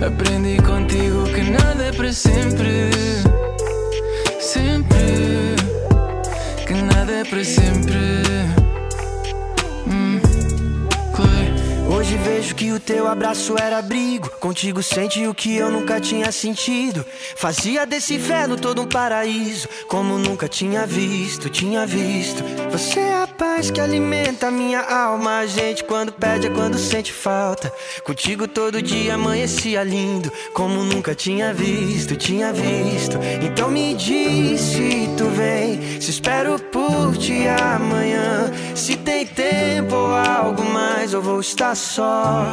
aprendi 0.05 0.61
contigo 0.61 1.23
que 1.33 1.49
nada 1.49 1.85
é 1.85 1.91
para 1.93 2.11
sempre. 2.11 2.91
Sempre. 4.41 5.55
Que 6.67 6.73
nada 6.73 7.09
é 7.09 7.23
para 7.23 7.41
sempre. 7.45 7.99
Hum, 9.87 10.19
Hoje 11.89 12.17
vejo 12.17 12.55
que 12.55 12.71
o 12.71 12.79
teu 12.79 13.07
abraço 13.07 13.55
era 13.57 13.77
abrigo. 13.77 14.29
Contigo 14.39 14.83
sente 14.83 15.25
o 15.25 15.33
que 15.33 15.55
eu 15.55 15.71
nunca 15.71 15.99
tinha 15.99 16.31
sentido. 16.31 17.05
Fazia 17.35 17.85
desse 17.85 18.15
inferno 18.15 18.57
todo 18.57 18.81
um 18.81 18.87
paraíso. 18.87 19.67
Como 19.87 20.17
nunca 20.17 20.47
tinha 20.47 20.85
visto, 20.85 21.49
tinha 21.49 21.85
visto. 21.85 22.43
Você 22.71 22.99
é 22.99 23.23
a 23.23 23.28
paz 23.39 23.71
que 23.71 23.79
alimenta 23.79 24.51
minha 24.51 24.81
alma. 24.81 25.39
A 25.39 25.47
gente 25.47 25.85
quando 25.85 26.11
pede 26.11 26.47
é 26.47 26.49
quando 26.49 26.77
sente 26.77 27.13
falta. 27.13 27.71
Contigo 28.03 28.47
todo 28.47 28.81
dia 28.81 29.15
amanhecia 29.15 29.81
lindo. 29.81 30.29
Como 30.53 30.83
nunca 30.83 31.15
tinha 31.15 31.53
visto, 31.53 32.17
tinha 32.17 32.51
visto. 32.51 33.17
Então 33.41 33.71
me 33.71 33.95
diz 33.95 34.59
se 34.59 35.09
tu 35.17 35.29
vem. 35.29 36.01
Se 36.01 36.11
espero 36.11 36.59
por 36.59 37.15
ti 37.17 37.47
amanhã. 37.47 38.51
Se 38.75 38.97
tem 38.97 39.25
tempo 39.25 39.95
ou 39.95 40.13
algo 40.13 40.63
mais, 40.65 41.13
eu 41.13 41.21
vou 41.21 41.39
estar 41.39 41.75
só. 41.75 42.51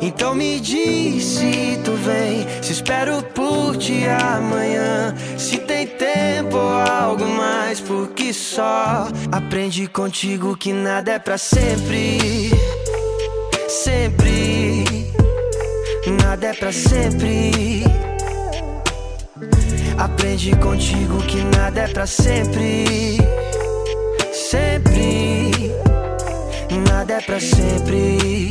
Então 0.00 0.34
me 0.34 0.60
diz 0.60 1.24
se 1.24 1.80
tu 1.82 1.92
vem, 1.92 2.46
se 2.60 2.72
espero 2.72 3.22
por 3.34 3.74
ti 3.78 4.04
amanhã. 4.06 5.14
Se 5.38 5.56
tem 5.56 5.86
tempo 5.86 6.58
ou 6.58 6.72
algo 6.74 7.26
mais, 7.26 7.80
porque 7.80 8.03
só 8.34 9.08
aprendi 9.30 9.86
contigo 9.86 10.56
que 10.56 10.72
nada 10.72 11.12
é 11.12 11.18
pra 11.18 11.38
sempre. 11.38 12.50
Sempre, 13.68 14.84
nada 16.20 16.48
é 16.48 16.52
pra 16.52 16.72
sempre. 16.72 17.84
Aprendi 19.96 20.54
contigo 20.56 21.18
que 21.22 21.42
nada 21.56 21.82
é 21.82 21.88
pra 21.88 22.06
sempre. 22.06 23.18
Sempre, 24.32 25.72
nada 26.88 27.14
é 27.14 27.20
pra 27.20 27.40
sempre. 27.40 28.50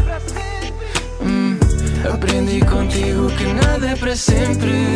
Hum, 2.11 2.13
aprendi 2.13 2.59
contigo 2.61 3.27
que 3.37 3.45
nada 3.53 3.87
é 3.87 3.95
para 3.95 4.15
sempre. 4.15 4.93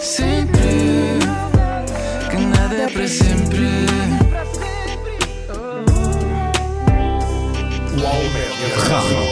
Sempre. 0.00 1.18
Que 2.28 2.36
nada 2.36 2.74
é 2.74 2.88
para 2.88 3.06
sempre. 3.06 3.86
UOL 7.96 9.29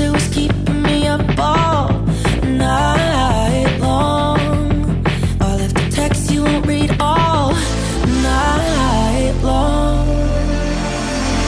it 0.00 0.10
was 0.10 0.28
keeping 0.28 0.82
me 0.82 1.06
up 1.06 1.38
all 1.38 1.90
night 2.42 3.78
long. 3.80 4.40
You 6.30 6.44
won't 6.44 6.66
read 6.66 6.90
all 7.00 7.52
night 8.22 9.34
long. 9.42 10.06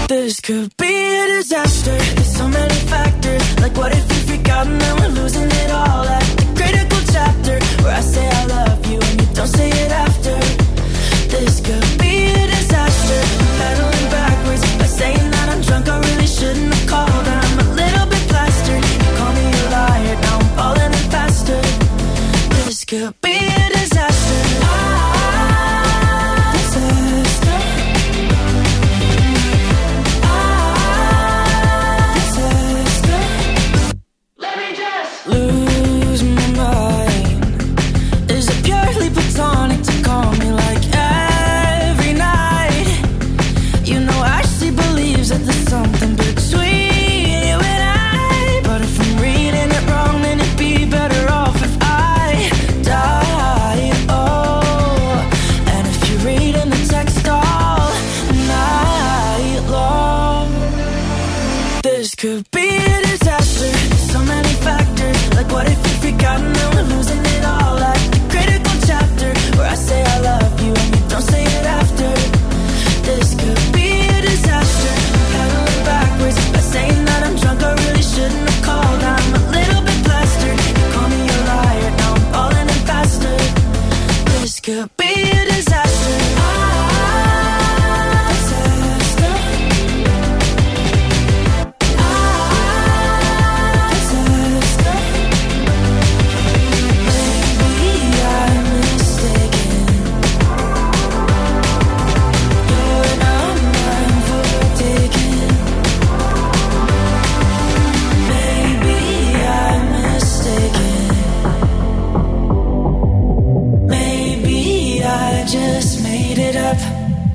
This 0.09 0.41
could 0.41 0.77
be 0.77 0.93
a 1.21 1.27
disaster. 1.27 1.97
There's 1.97 2.37
so 2.37 2.49
many 2.49 2.75
factors. 2.75 3.61
Like, 3.61 3.77
what 3.77 3.93
if 3.93 4.03
you 4.13 4.21
freak 4.27 4.49
out 4.49 4.67
and 4.67 4.81
then 4.81 5.02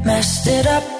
messed 0.08 0.48
it 0.48 0.66
up. 0.66 0.97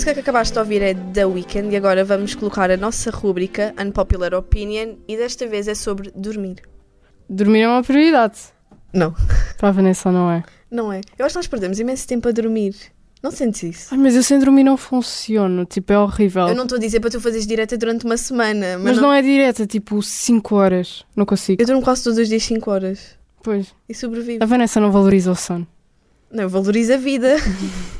Música 0.00 0.14
que 0.14 0.20
acabaste 0.20 0.54
de 0.54 0.58
ouvir 0.58 0.80
é 0.80 0.94
The 0.94 1.26
Weeknd 1.26 1.74
e 1.74 1.76
agora 1.76 2.02
vamos 2.02 2.34
colocar 2.34 2.70
a 2.70 2.76
nossa 2.78 3.10
rúbrica 3.10 3.74
Unpopular 3.78 4.32
Opinion 4.32 4.94
e 5.06 5.14
desta 5.14 5.46
vez 5.46 5.68
é 5.68 5.74
sobre 5.74 6.10
dormir. 6.16 6.62
Dormir 7.28 7.60
é 7.60 7.68
uma 7.68 7.82
prioridade. 7.82 8.38
Não. 8.94 9.14
Para 9.58 9.68
a 9.68 9.72
Vanessa 9.72 10.10
não 10.10 10.30
é. 10.30 10.42
Não 10.70 10.90
é? 10.90 11.02
Eu 11.18 11.26
acho 11.26 11.34
que 11.34 11.38
nós 11.40 11.46
perdemos 11.46 11.78
imenso 11.78 12.08
tempo 12.08 12.26
a 12.30 12.32
dormir. 12.32 12.74
Não 13.22 13.30
sentes 13.30 13.62
isso? 13.62 13.88
Ai, 13.90 13.98
mas 13.98 14.16
eu 14.16 14.22
sem 14.22 14.38
dormir 14.38 14.64
não 14.64 14.78
funciono. 14.78 15.66
Tipo, 15.66 15.92
é 15.92 15.98
horrível. 15.98 16.48
Eu 16.48 16.54
não 16.54 16.62
estou 16.62 16.78
a 16.78 16.80
dizer 16.80 16.98
para 17.00 17.10
tu 17.10 17.20
fazeres 17.20 17.46
direta 17.46 17.76
durante 17.76 18.06
uma 18.06 18.16
semana, 18.16 18.78
mas, 18.78 18.94
Mas 18.94 19.02
não 19.02 19.12
é 19.12 19.20
direta, 19.20 19.66
tipo 19.66 20.02
5 20.02 20.54
horas. 20.56 21.04
Não 21.14 21.26
consigo. 21.26 21.60
Eu 21.60 21.66
durmo 21.66 21.82
quase 21.82 22.04
todos 22.04 22.18
os 22.18 22.26
dias 22.26 22.42
5 22.44 22.70
horas 22.70 23.18
Pois. 23.42 23.74
e 23.86 23.94
sobrevivo. 23.94 24.42
A 24.42 24.46
Vanessa 24.46 24.80
não 24.80 24.90
valoriza 24.90 25.30
o 25.30 25.36
sono. 25.36 25.66
Não, 26.32 26.44
eu 26.44 26.48
valorizo 26.48 26.94
a 26.94 26.96
vida. 26.96 27.36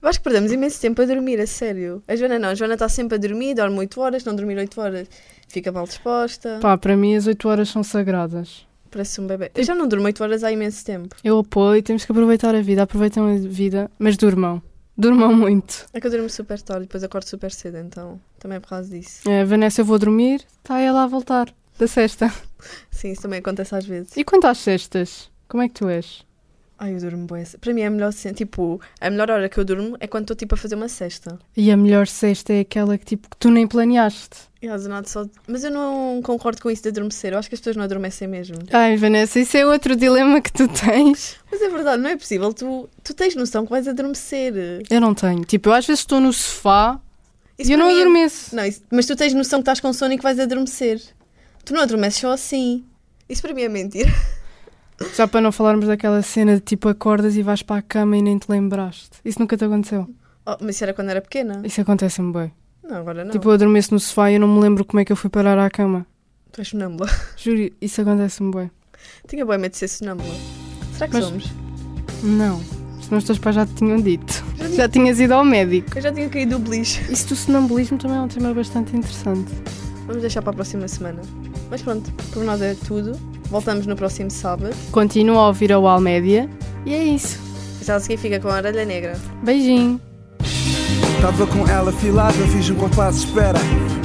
eu 0.00 0.08
acho 0.08 0.18
que 0.20 0.24
perdemos 0.24 0.52
imenso 0.52 0.80
tempo 0.80 1.02
a 1.02 1.04
dormir, 1.04 1.40
a 1.40 1.46
sério. 1.46 2.02
A 2.06 2.14
Joana 2.14 2.38
não, 2.38 2.50
a 2.50 2.54
Joana 2.54 2.74
está 2.74 2.88
sempre 2.88 3.16
a 3.16 3.18
dormir, 3.18 3.54
dorme 3.54 3.78
8 3.78 4.00
horas, 4.00 4.24
não 4.24 4.34
dormir 4.34 4.56
8 4.56 4.80
horas, 4.80 5.08
fica 5.48 5.72
mal 5.72 5.84
disposta. 5.84 6.58
Pá, 6.60 6.76
para 6.78 6.96
mim 6.96 7.16
as 7.16 7.26
8 7.26 7.48
horas 7.48 7.68
são 7.68 7.82
sagradas. 7.82 8.66
Parece 8.90 9.20
um 9.20 9.26
bebê. 9.26 9.50
Eu 9.54 9.64
já 9.64 9.74
não 9.74 9.86
durmo 9.86 10.06
8 10.06 10.22
horas 10.22 10.44
há 10.44 10.50
imenso 10.52 10.84
tempo. 10.84 11.14
Eu 11.22 11.38
apoio, 11.38 11.82
temos 11.82 12.04
que 12.04 12.12
aproveitar 12.12 12.54
a 12.54 12.62
vida. 12.62 12.82
Aproveitem 12.82 13.22
a 13.22 13.38
vida, 13.48 13.90
mas 13.98 14.16
durmam. 14.16 14.62
Durmam 14.96 15.32
muito. 15.32 15.86
É 15.92 16.00
que 16.00 16.06
eu 16.06 16.10
durmo 16.10 16.28
super 16.28 16.60
tarde, 16.60 16.86
depois 16.86 17.04
acordo 17.04 17.28
super 17.28 17.52
cedo, 17.52 17.78
então 17.78 18.20
também 18.38 18.56
é 18.56 18.60
por 18.60 18.70
causa 18.70 18.88
disso. 18.90 19.28
É, 19.28 19.44
Vanessa, 19.44 19.80
eu 19.80 19.84
vou 19.84 19.98
dormir, 19.98 20.44
está 20.58 20.80
ela 20.80 21.04
a 21.04 21.06
voltar 21.06 21.54
da 21.78 21.86
sexta. 21.86 22.32
Sim, 22.90 23.12
isso 23.12 23.22
também 23.22 23.38
acontece 23.38 23.74
às 23.74 23.86
vezes. 23.86 24.16
E 24.16 24.24
quanto 24.24 24.46
às 24.46 24.58
sextas? 24.58 25.30
Como 25.46 25.62
é 25.62 25.68
que 25.68 25.74
tu 25.74 25.88
és? 25.88 26.26
Ai, 26.80 26.94
eu 26.94 27.00
durmo 27.00 27.26
bem. 27.26 27.44
Para 27.60 27.72
mim 27.74 27.80
é 27.80 27.86
a 27.86 27.90
melhor, 27.90 28.12
tipo, 28.12 28.80
a 29.00 29.10
melhor 29.10 29.30
hora 29.30 29.48
que 29.48 29.58
eu 29.58 29.64
durmo 29.64 29.96
é 29.98 30.06
quando 30.06 30.22
estou 30.24 30.36
tipo 30.36 30.54
a 30.54 30.58
fazer 30.58 30.76
uma 30.76 30.88
cesta. 30.88 31.36
E 31.56 31.72
a 31.72 31.76
melhor 31.76 32.06
sexta 32.06 32.52
é 32.52 32.60
aquela 32.60 32.96
que 32.96 33.04
tipo 33.04 33.28
que 33.28 33.36
tu 33.36 33.50
nem 33.50 33.66
planeaste. 33.66 34.36
Só... 35.06 35.26
Mas 35.48 35.64
eu 35.64 35.70
não 35.72 36.20
concordo 36.22 36.62
com 36.62 36.70
isso 36.70 36.82
de 36.84 36.88
adormecer. 36.90 37.32
Eu 37.32 37.38
acho 37.40 37.48
que 37.48 37.54
as 37.56 37.60
pessoas 37.60 37.76
não 37.76 37.82
adormecem 37.84 38.28
mesmo. 38.28 38.56
Ai, 38.72 38.96
Vanessa, 38.96 39.40
isso 39.40 39.56
é 39.56 39.66
outro 39.66 39.96
dilema 39.96 40.40
que 40.40 40.52
tu 40.52 40.68
tens. 40.68 41.36
Mas 41.50 41.60
é 41.62 41.68
verdade, 41.68 42.00
não 42.02 42.10
é 42.10 42.16
possível. 42.16 42.52
Tu, 42.52 42.88
tu 43.02 43.14
tens 43.14 43.34
noção 43.34 43.64
que 43.64 43.70
vais 43.70 43.86
adormecer. 43.88 44.82
Eu 44.88 45.00
não 45.00 45.14
tenho. 45.14 45.44
Tipo, 45.44 45.70
eu 45.70 45.72
às 45.74 45.84
vezes 45.86 46.00
estou 46.00 46.20
no 46.20 46.32
sofá 46.32 47.00
Isso 47.58 47.70
e 47.70 47.74
eu 47.74 47.78
não 47.78 47.86
mim 47.88 47.92
é- 47.94 48.00
adormeço. 48.00 48.54
Não, 48.54 48.64
isso- 48.64 48.82
mas 48.90 49.04
tu 49.06 49.16
tens 49.16 49.34
noção 49.34 49.58
que 49.58 49.62
estás 49.62 49.80
com 49.80 49.92
sono 49.92 50.14
e 50.14 50.16
que 50.16 50.22
vais 50.22 50.38
adormecer. 50.38 51.00
Tu 51.64 51.72
não 51.74 51.82
adormeces 51.82 52.20
só 52.20 52.32
assim. 52.32 52.84
Isso 53.28 53.42
para 53.42 53.52
mim 53.52 53.62
é 53.62 53.68
mentira. 53.68 54.10
Já 55.14 55.28
para 55.28 55.40
não 55.40 55.52
falarmos 55.52 55.86
daquela 55.86 56.22
cena 56.22 56.54
de 56.54 56.60
tipo 56.60 56.88
acordas 56.88 57.36
e 57.36 57.42
vais 57.42 57.62
para 57.62 57.76
a 57.76 57.82
cama 57.82 58.16
e 58.16 58.22
nem 58.22 58.38
te 58.38 58.50
lembraste. 58.50 59.10
Isso 59.24 59.38
nunca 59.38 59.56
te 59.56 59.64
aconteceu? 59.64 60.08
Oh, 60.46 60.56
mas 60.60 60.76
isso 60.76 60.84
era 60.84 60.94
quando 60.94 61.10
era 61.10 61.20
pequena. 61.20 61.60
Isso 61.64 61.80
acontece-me 61.80 62.32
bem. 62.32 62.52
Não, 62.82 62.96
agora 62.96 63.24
não. 63.24 63.30
Tipo, 63.32 63.48
eu 63.48 63.52
adormeço 63.52 63.92
no 63.94 64.00
sofá 64.00 64.30
e 64.30 64.34
eu 64.34 64.40
não 64.40 64.48
me 64.48 64.60
lembro 64.60 64.84
como 64.84 65.00
é 65.00 65.04
que 65.04 65.12
eu 65.12 65.16
fui 65.16 65.28
parar 65.30 65.58
à 65.58 65.68
cama. 65.70 66.06
Tu 66.52 66.60
és 66.60 66.68
sonâmbula. 66.68 67.08
Juro, 67.36 67.70
isso 67.80 68.00
acontece-me 68.00 68.50
bem. 68.52 68.70
Tinha 69.28 69.44
bem 69.44 69.58
medo 69.58 69.72
de 69.72 69.78
ser 69.78 69.88
sonâmbula. 69.88 70.34
Será 70.94 71.06
que 71.08 71.14
Mas- 71.14 71.24
somos? 71.24 71.52
Não. 72.22 72.60
Senão 73.02 73.18
os 73.18 73.24
teus 73.24 73.38
pais 73.38 73.56
já 73.56 73.64
te 73.66 73.74
tinham 73.74 74.00
dito. 74.00 74.44
Já 74.74 74.88
tinhas 74.88 75.20
ido 75.20 75.32
ao 75.34 75.44
médico. 75.44 75.96
Eu 75.96 76.02
já 76.02 76.12
tinha 76.12 76.28
caído 76.28 76.58
do 76.58 76.68
beliche. 76.68 77.00
Isso 77.12 77.28
do 77.28 77.36
sonambulismo 77.36 77.96
também 77.98 78.16
é 78.16 78.20
um 78.20 78.28
tema 78.28 78.52
bastante 78.52 78.96
interessante. 78.96 79.52
Vamos 80.06 80.20
deixar 80.22 80.42
para 80.42 80.50
a 80.50 80.54
próxima 80.54 80.88
semana. 80.88 81.20
Mas 81.70 81.82
pronto, 81.82 82.10
por 82.32 82.44
nós 82.44 82.60
é 82.62 82.74
tudo. 82.86 83.12
Voltamos 83.50 83.86
no 83.86 83.96
próximo 83.96 84.30
sábado. 84.30 84.74
Continua 84.90 85.42
a 85.42 85.46
ouvir 85.48 85.72
a 85.72 85.78
UAL 85.78 86.00
Média 86.00 86.48
e 86.84 86.94
é 86.94 87.02
isso. 87.02 87.38
Já 87.82 87.96
a 87.96 88.00
seguir 88.00 88.18
fica 88.18 88.38
com 88.40 88.48
a 88.48 88.56
orelha 88.56 88.84
negra. 88.84 89.18
Beijinho. 89.42 90.00
Tava 91.20 91.46
com 91.48 91.66
ela 91.66 91.90
filada, 91.90 92.32
fiz 92.52 92.70
um 92.70 92.76
compasso 92.76 93.20
de 93.20 93.26
espera. 93.26 93.58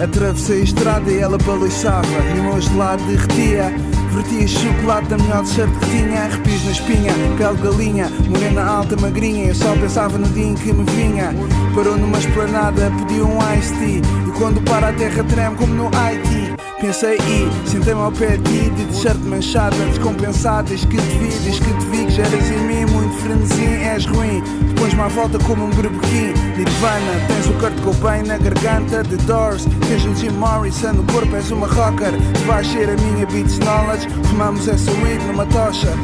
Atravessei 0.04 0.62
a 0.62 0.64
estrada 0.64 1.12
e 1.12 1.20
ela 1.20 1.38
baloiçava. 1.38 2.08
E 2.36 2.40
o 2.40 2.44
meu 2.44 2.62
gelado 2.62 3.04
derretia. 3.04 3.72
Vertia 4.14 4.48
chocolate 4.48 5.08
da 5.10 5.18
melhor 5.18 5.44
t-shirt 5.44 5.70
que 5.80 5.86
tinha. 5.90 6.22
Arrepios 6.22 6.66
na 6.66 6.72
espinha, 6.72 7.14
pele 7.38 7.62
galinha. 7.62 8.10
Morena 8.30 8.64
alta, 8.64 8.96
magrinha. 8.96 9.50
Eu 9.50 9.56
só 9.56 9.76
pensava 9.76 10.18
no 10.18 10.28
dia 10.30 10.46
em 10.46 10.56
que 10.56 10.74
me 10.74 10.84
vinha. 10.92 11.34
Parou 11.76 11.98
numa 11.98 12.18
esplanada, 12.18 12.92
pediu 13.00 13.28
um 13.28 13.38
iced 13.58 13.78
tea. 13.78 14.02
E 14.28 14.32
quando 14.40 14.62
para 14.64 14.90
a 14.90 14.94
terra 14.94 15.24
treme 15.24 15.56
como 15.56 15.74
no 15.74 15.92
Haiti. 15.96 16.43
Pensei 16.84 17.16
e 17.16 17.70
sentei-me 17.70 18.02
ao 18.02 18.12
pé 18.12 18.36
de 18.36 18.44
ti 18.44 18.70
De 18.72 18.86
t-shirt 18.88 19.18
manchada, 19.24 19.74
descompensada 19.86 20.64
Diz 20.64 20.84
que 20.84 20.98
te 20.98 21.18
vi, 21.18 21.30
diz 21.30 21.58
que 21.58 21.72
te 21.72 21.86
vi 21.86 22.06
Que 22.06 22.12
geras 22.12 22.52
em 22.52 22.60
mim, 22.60 22.86
muito 22.92 23.16
frenesim 23.22 23.86
És 23.86 24.06
ruim, 24.06 24.44
depois-me 24.68 25.00
à 25.00 25.08
volta 25.08 25.40
como 25.46 25.64
um 25.64 25.70
berbequim. 25.70 26.34
Nirvana, 26.58 27.26
tens 27.30 27.48
o 27.48 27.54
Kurt 27.54 27.80
Cobain 27.84 28.24
na 28.24 28.38
garganta 28.38 29.02
The 29.02 29.16
Doors, 29.26 29.66
tens 29.88 30.04
o 30.04 30.14
Jim 30.14 30.32
Morrison 30.32 30.92
No 30.92 31.06
corpo 31.06 31.34
és 31.38 31.52
uma 31.52 31.68
rocker. 31.68 32.12
Vais 32.46 32.68
ser 32.68 32.90
a 32.90 32.98
minha 32.98 33.26
beats 33.28 33.60
knowledge 33.60 34.10
Fumamos 34.26 34.68
essa 34.68 34.92
weed 34.92 35.24
numa 35.26 35.46
tocha. 35.46 35.96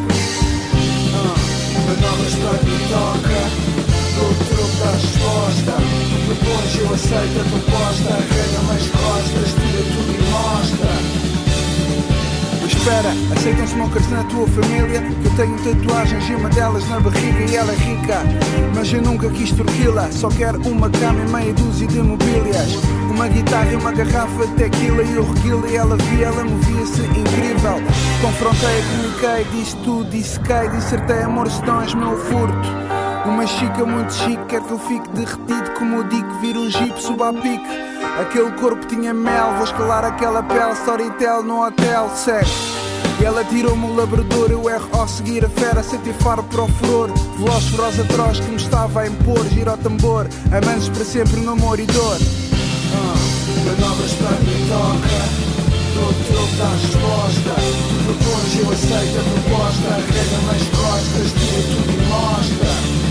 Manobras 1.88 2.36
para 2.36 2.58
que 2.58 2.88
toca 2.88 3.50
Dou 4.16 4.30
o 4.30 4.80
da 4.80 4.92
resposta 4.92 6.09
Propões, 6.40 6.80
eu 6.80 6.94
aceito 6.94 7.40
a 7.40 7.44
proposta 7.44 8.14
Arrega-me 8.14 8.72
as 8.72 8.88
costas, 8.90 9.54
tira 9.54 9.84
tudo 9.94 10.12
e 10.14 10.22
mostra. 10.32 11.30
Espera, 12.66 13.10
aceitam 13.36 13.66
smokers 13.66 14.10
na 14.10 14.24
tua 14.26 14.48
família? 14.48 15.02
Que 15.02 15.26
eu 15.26 15.36
tenho 15.36 15.58
tatuagens 15.58 16.30
e 16.30 16.36
uma 16.36 16.50
delas 16.50 16.88
na 16.88 17.00
barriga 17.00 17.52
e 17.52 17.56
ela 17.56 17.74
é 17.74 17.76
rica. 17.76 18.20
Mas 18.76 18.94
eu 18.94 19.02
nunca 19.02 19.30
quis 19.30 19.52
torquila 19.52 20.10
Só 20.12 20.30
quero 20.30 20.60
uma 20.68 20.90
cama 20.90 21.20
e 21.20 21.30
meia 21.30 21.54
dúzia 21.54 21.88
de 21.88 22.00
mobílias. 22.00 22.78
Uma 23.12 23.28
guitarra 23.28 23.72
e 23.72 23.76
uma 23.76 23.92
garrafa 23.92 24.48
de 24.48 24.54
tequila 24.54 25.04
E 25.04 25.16
eu 25.16 25.24
reguila 25.24 25.68
e 25.68 25.76
ela 25.76 25.98
via, 25.98 26.28
ela 26.28 26.44
movia-se 26.46 27.02
incrível. 27.02 27.82
Confrontei, 28.22 28.82
comuniquei, 28.84 29.46
disse 29.52 29.76
tudo, 29.78 30.10
dissequei 30.10 30.70
Dissertei 30.70 31.24
amor, 31.24 31.50
se 31.50 31.62
és 31.70 31.94
meu 31.94 32.18
furto 32.18 32.99
uma 33.26 33.46
chica 33.46 33.86
muito 33.86 34.14
chique, 34.14 34.46
quer 34.48 34.62
que 34.62 34.72
eu 34.72 34.80
fique 34.80 35.10
derretido 35.10 35.72
como 35.78 36.00
o 36.00 36.04
Dick 36.04 36.28
vira 36.42 36.60
um 36.60 36.70
jeep, 36.70 37.02
suba 37.02 37.30
a 37.30 37.34
pique. 37.34 37.90
Aquele 38.22 38.52
corpo 38.52 38.86
tinha 38.86 39.14
mel, 39.14 39.54
vou 39.56 39.64
escalar 39.64 40.06
aquela 40.06 40.42
pele, 40.44 40.74
storytel 40.74 41.44
no 41.44 41.66
hotel, 41.66 42.10
segue. 42.16 42.50
E 43.20 43.26
ela 43.26 43.44
tirou-me 43.44 43.86
o 43.86 43.96
labrador, 43.96 44.50
eu 44.50 44.70
erro 44.70 44.90
ao 44.94 45.08
seguir 45.08 45.44
a 45.44 45.50
fera, 45.50 45.84
senti 45.84 46.14
faro 46.14 46.44
para 46.44 46.64
o 46.64 46.68
furor. 46.68 47.12
Veloz, 47.38 47.66
feroz, 47.66 48.00
atroz 48.00 48.40
que 48.40 48.50
me 48.50 48.56
estava 48.56 49.02
a 49.02 49.08
impor, 49.08 49.46
gira 49.50 49.74
o 49.74 49.78
tambor, 49.78 50.28
amantes 50.52 50.88
para 50.88 51.04
sempre 51.04 51.42
no 51.42 51.52
amor 51.52 51.80
e 51.80 51.86
dor. 51.86 52.18
Ah, 52.96 53.16
manobras 53.66 54.14
para 54.14 54.38
quem 54.38 54.68
toca, 54.68 55.50
dou 55.96 56.14
troco 56.28 56.56
da 56.56 56.70
resposta. 56.70 57.56
Tu 57.90 57.96
propões, 58.06 58.56
eu 58.60 58.72
aceito 58.72 59.20
a 59.20 59.24
proposta, 59.24 59.88
arrega-me 59.96 60.50
as 60.56 60.64
costas, 60.80 61.32
tira 61.34 61.62
tudo 61.68 61.92
e 61.92 62.06
mostra. 62.08 63.09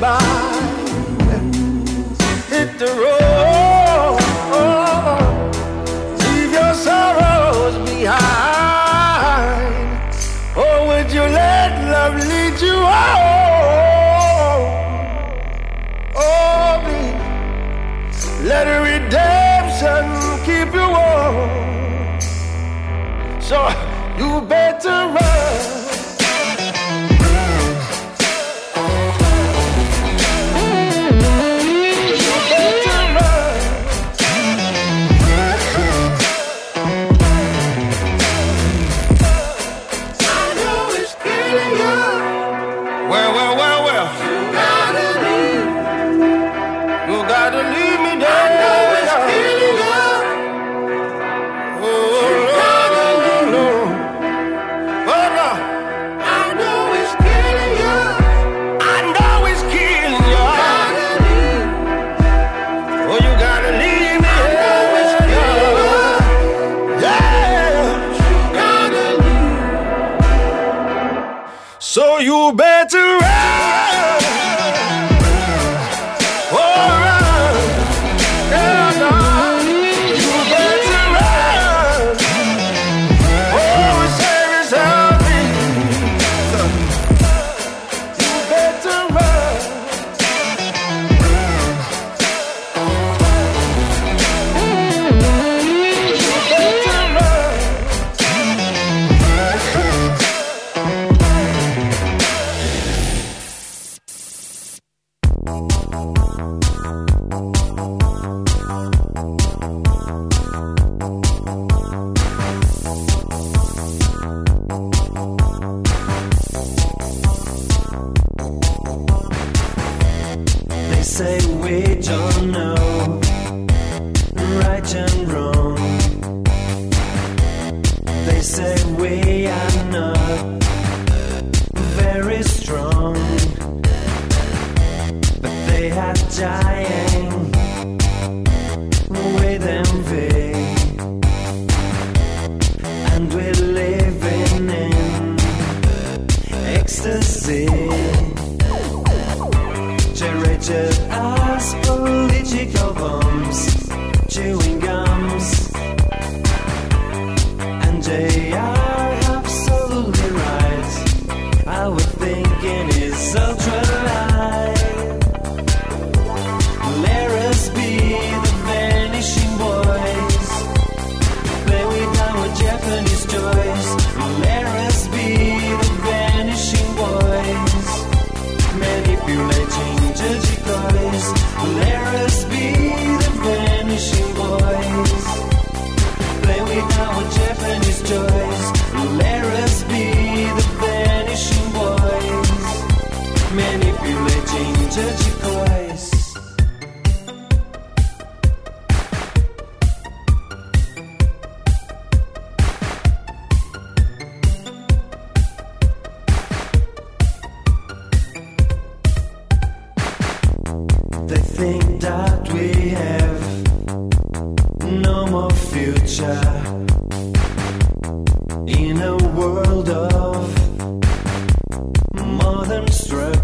by. 0.00 0.57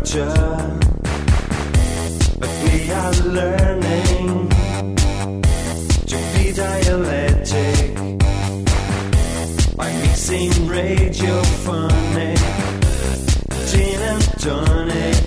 culture, 0.05 0.79
but 2.39 2.51
we 2.63 2.91
are 2.93 3.13
learning 3.25 4.49
to 6.07 6.17
be 6.35 6.53
dialectic 6.53 7.95
by 9.77 9.91
mixing 10.03 10.51
radiophonic 10.69 12.39
gin 13.71 14.01
and 14.13 14.25
tonic. 14.41 15.23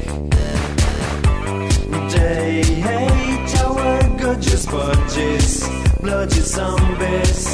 They 2.11 2.61
hate 2.63 3.55
our 3.63 4.17
gorgeous 4.17 4.65
budgies, 4.67 6.01
bloody 6.01 6.41
zombies, 6.41 7.45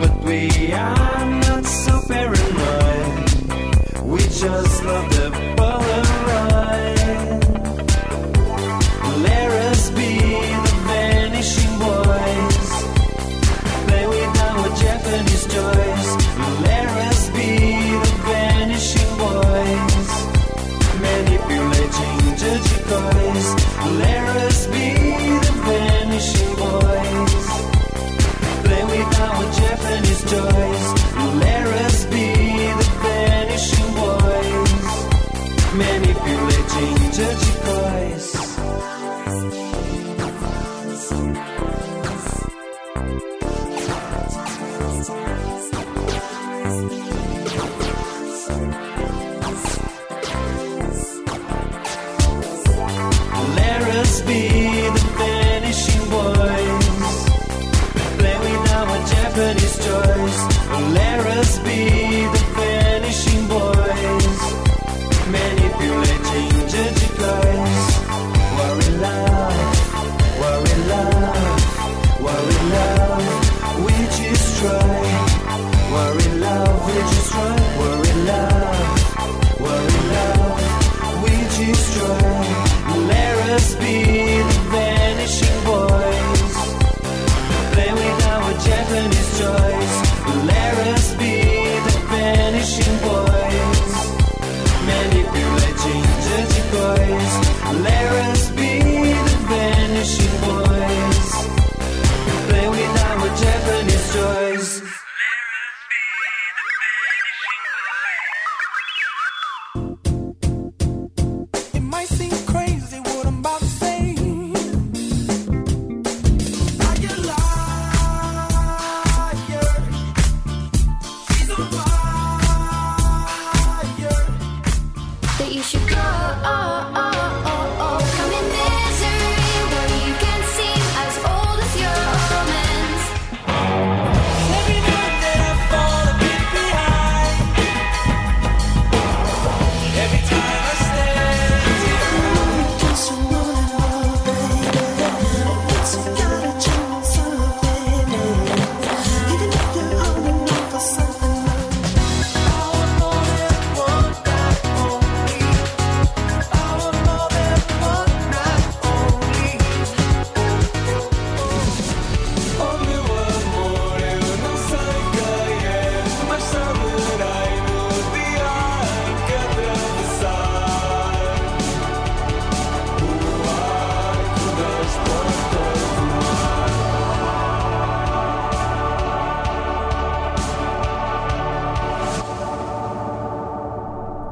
but 0.00 0.24
we 0.24 0.72
are 0.72 1.24
not 1.40 1.64
so 1.64 2.00
paranoid. 2.06 3.26
We 4.04 4.18
just 4.20 4.84
love. 4.84 5.15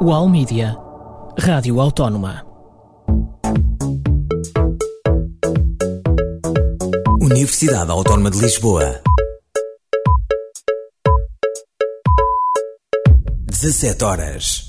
UAL 0.05 0.28
Mídia, 0.28 0.76
Rádio 1.38 1.80
Autónoma. 1.80 2.44
Universidade 7.22 7.90
Autónoma 7.90 8.30
de 8.30 8.38
Lisboa. 8.38 9.00
17 13.48 14.05
horas. 14.05 14.63